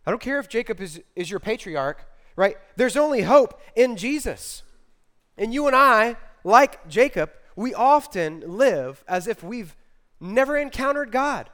I 0.07 0.11
don't 0.11 0.21
care 0.21 0.39
if 0.39 0.49
Jacob 0.49 0.81
is, 0.81 1.01
is 1.15 1.31
your 1.31 1.41
patriarch, 1.41 2.05
right? 2.37 2.57
There's 2.77 2.97
only 2.97 3.23
hope 3.23 3.61
in 3.77 3.97
Jesus. 3.97 4.63
And 5.37 5.55
you 5.55 5.67
and 5.67 5.77
I, 5.77 6.17
like 6.45 6.89
Jacob, 6.89 7.31
we 7.55 7.75
often 7.75 8.43
live 8.47 9.05
as 9.07 9.27
if 9.27 9.43
we've 9.43 9.77
never 10.21 10.57
encountered 10.57 11.13
God. 11.13 11.51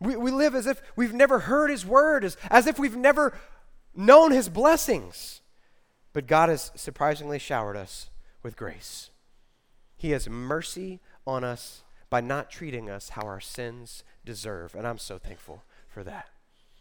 We, 0.00 0.16
we 0.16 0.30
live 0.30 0.54
as 0.54 0.66
if 0.66 0.82
we've 0.96 1.14
never 1.14 1.40
heard 1.40 1.70
his 1.70 1.86
word, 1.86 2.24
as, 2.24 2.36
as 2.50 2.66
if 2.66 2.78
we've 2.78 2.96
never 2.96 3.36
known 3.94 4.32
his 4.32 4.48
blessings. 4.48 5.40
But 6.12 6.26
God 6.26 6.48
has 6.48 6.70
surprisingly 6.74 7.38
showered 7.38 7.76
us 7.76 8.10
with 8.42 8.56
grace. 8.56 9.10
He 9.96 10.10
has 10.10 10.28
mercy 10.28 11.00
on 11.26 11.44
us 11.44 11.82
by 12.10 12.20
not 12.20 12.50
treating 12.50 12.90
us 12.90 13.10
how 13.10 13.22
our 13.22 13.40
sins 13.40 14.04
deserve. 14.24 14.74
And 14.74 14.86
I'm 14.86 14.98
so 14.98 15.18
thankful 15.18 15.64
for 15.88 16.04
that. 16.04 16.28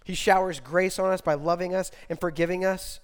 He 0.04 0.14
showers 0.14 0.60
grace 0.60 1.00
on 1.00 1.12
us 1.12 1.22
by 1.22 1.34
loving 1.34 1.74
us 1.74 1.92
and 2.10 2.20
forgiving 2.20 2.66
us, 2.66 3.00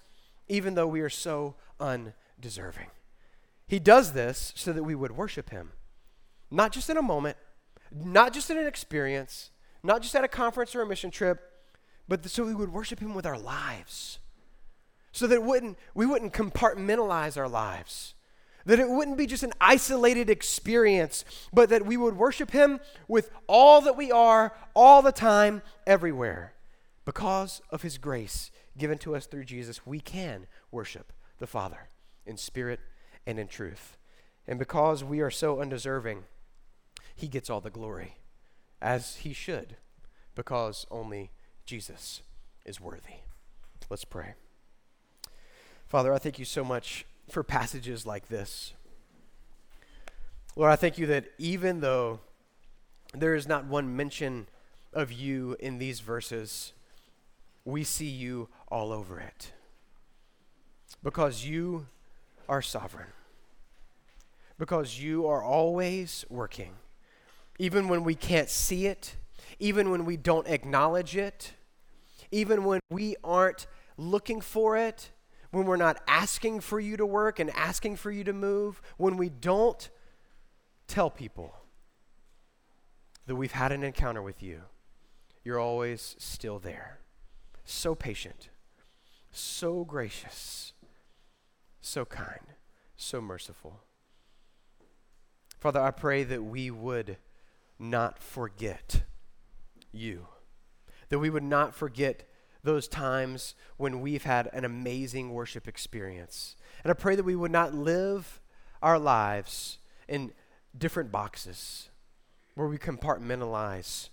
even 0.48 0.74
though 0.74 0.86
we 0.86 1.00
are 1.00 1.08
so 1.08 1.54
undeserving. 1.78 2.88
He 3.66 3.78
does 3.78 4.12
this 4.12 4.52
so 4.56 4.72
that 4.72 4.82
we 4.82 4.94
would 4.94 5.12
worship 5.12 5.50
Him, 5.50 5.72
not 6.50 6.72
just 6.72 6.90
in 6.90 6.96
a 6.96 7.02
moment, 7.02 7.36
not 7.92 8.32
just 8.32 8.50
in 8.50 8.58
an 8.58 8.66
experience, 8.66 9.50
not 9.82 10.02
just 10.02 10.14
at 10.14 10.24
a 10.24 10.28
conference 10.28 10.74
or 10.74 10.82
a 10.82 10.86
mission 10.86 11.10
trip, 11.10 11.40
but 12.08 12.28
so 12.28 12.44
we 12.44 12.54
would 12.54 12.72
worship 12.72 13.00
Him 13.00 13.14
with 13.14 13.26
our 13.26 13.38
lives. 13.38 14.18
So 15.12 15.26
that 15.28 15.42
wouldn't, 15.42 15.78
we 15.94 16.06
wouldn't 16.06 16.32
compartmentalize 16.32 17.36
our 17.36 17.48
lives. 17.48 18.14
That 18.66 18.78
it 18.78 18.88
wouldn't 18.88 19.16
be 19.16 19.26
just 19.26 19.42
an 19.42 19.52
isolated 19.60 20.28
experience, 20.28 21.24
but 21.52 21.70
that 21.70 21.86
we 21.86 21.96
would 21.96 22.16
worship 22.16 22.50
Him 22.50 22.80
with 23.08 23.30
all 23.46 23.80
that 23.82 23.96
we 23.96 24.12
are, 24.12 24.52
all 24.74 25.02
the 25.02 25.12
time, 25.12 25.62
everywhere. 25.86 26.52
Because 27.10 27.60
of 27.70 27.82
His 27.82 27.98
grace 27.98 28.52
given 28.78 28.96
to 28.98 29.16
us 29.16 29.26
through 29.26 29.42
Jesus, 29.42 29.84
we 29.84 29.98
can 29.98 30.46
worship 30.70 31.12
the 31.40 31.46
Father 31.48 31.88
in 32.24 32.36
spirit 32.36 32.78
and 33.26 33.36
in 33.36 33.48
truth. 33.48 33.96
And 34.46 34.60
because 34.60 35.02
we 35.02 35.20
are 35.20 35.28
so 35.28 35.60
undeserving, 35.60 36.22
He 37.16 37.26
gets 37.26 37.50
all 37.50 37.60
the 37.60 37.68
glory 37.68 38.14
as 38.80 39.16
he 39.16 39.32
should, 39.32 39.74
because 40.36 40.86
only 40.88 41.32
Jesus 41.66 42.22
is 42.64 42.80
worthy. 42.80 43.24
Let's 43.88 44.04
pray. 44.04 44.34
Father, 45.88 46.14
I 46.14 46.18
thank 46.18 46.38
you 46.38 46.44
so 46.44 46.62
much 46.62 47.06
for 47.28 47.42
passages 47.42 48.06
like 48.06 48.28
this. 48.28 48.72
Lord, 50.54 50.70
I 50.70 50.76
thank 50.76 50.96
you 50.96 51.06
that 51.06 51.24
even 51.38 51.80
though 51.80 52.20
there 53.12 53.34
is 53.34 53.48
not 53.48 53.66
one 53.66 53.96
mention 53.96 54.46
of 54.92 55.10
you 55.10 55.56
in 55.58 55.78
these 55.78 55.98
verses, 55.98 56.72
we 57.70 57.84
see 57.84 58.08
you 58.08 58.48
all 58.68 58.92
over 58.92 59.20
it. 59.20 59.52
Because 61.02 61.44
you 61.44 61.86
are 62.48 62.62
sovereign. 62.62 63.08
Because 64.58 65.00
you 65.00 65.26
are 65.26 65.42
always 65.42 66.24
working 66.28 66.74
even 67.60 67.88
when 67.88 68.04
we 68.04 68.14
can't 68.14 68.48
see 68.48 68.86
it, 68.86 69.16
even 69.58 69.90
when 69.90 70.06
we 70.06 70.16
don't 70.16 70.48
acknowledge 70.48 71.14
it, 71.14 71.52
even 72.32 72.64
when 72.64 72.80
we 72.88 73.16
aren't 73.22 73.66
looking 73.98 74.40
for 74.40 74.78
it, 74.78 75.10
when 75.50 75.66
we're 75.66 75.76
not 75.76 76.00
asking 76.08 76.60
for 76.60 76.80
you 76.80 76.96
to 76.96 77.04
work 77.04 77.38
and 77.38 77.50
asking 77.50 77.96
for 77.96 78.10
you 78.10 78.24
to 78.24 78.32
move, 78.32 78.80
when 78.96 79.18
we 79.18 79.28
don't 79.28 79.90
tell 80.88 81.10
people 81.10 81.54
that 83.26 83.36
we've 83.36 83.52
had 83.52 83.72
an 83.72 83.82
encounter 83.82 84.22
with 84.22 84.42
you, 84.42 84.62
you're 85.44 85.60
always 85.60 86.16
still 86.18 86.58
there. 86.58 86.99
So 87.72 87.94
patient, 87.94 88.48
so 89.30 89.84
gracious, 89.84 90.72
so 91.80 92.04
kind, 92.04 92.40
so 92.96 93.20
merciful. 93.20 93.78
Father, 95.60 95.80
I 95.80 95.92
pray 95.92 96.24
that 96.24 96.42
we 96.42 96.72
would 96.72 97.16
not 97.78 98.20
forget 98.20 99.04
you. 99.92 100.26
That 101.10 101.20
we 101.20 101.30
would 101.30 101.44
not 101.44 101.72
forget 101.72 102.28
those 102.64 102.88
times 102.88 103.54
when 103.76 104.00
we've 104.00 104.24
had 104.24 104.50
an 104.52 104.64
amazing 104.64 105.30
worship 105.32 105.68
experience. 105.68 106.56
And 106.82 106.90
I 106.90 106.94
pray 106.94 107.14
that 107.14 107.22
we 107.22 107.36
would 107.36 107.52
not 107.52 107.72
live 107.72 108.40
our 108.82 108.98
lives 108.98 109.78
in 110.08 110.32
different 110.76 111.12
boxes 111.12 111.88
where 112.56 112.66
we 112.66 112.78
compartmentalize. 112.78 114.08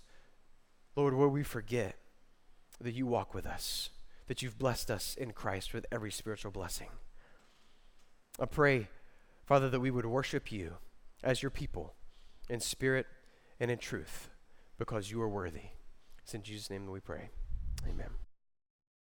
Lord, 0.94 1.14
where 1.14 1.28
we 1.28 1.42
forget 1.42 1.96
that 2.80 2.94
you 2.94 3.06
walk 3.06 3.34
with 3.34 3.46
us, 3.46 3.90
that 4.26 4.42
you've 4.42 4.58
blessed 4.58 4.90
us 4.90 5.14
in 5.16 5.32
Christ 5.32 5.74
with 5.74 5.86
every 5.90 6.10
spiritual 6.10 6.50
blessing. 6.50 6.88
I 8.38 8.46
pray, 8.46 8.88
Father, 9.44 9.68
that 9.68 9.80
we 9.80 9.90
would 9.90 10.06
worship 10.06 10.52
you 10.52 10.74
as 11.22 11.42
your 11.42 11.50
people 11.50 11.94
in 12.48 12.60
spirit 12.60 13.06
and 13.58 13.70
in 13.70 13.78
truth 13.78 14.30
because 14.78 15.10
you 15.10 15.20
are 15.20 15.28
worthy. 15.28 15.70
It's 16.22 16.34
in 16.34 16.42
Jesus' 16.42 16.70
name 16.70 16.84
that 16.86 16.92
we 16.92 17.00
pray. 17.00 17.30
Amen. 17.88 18.10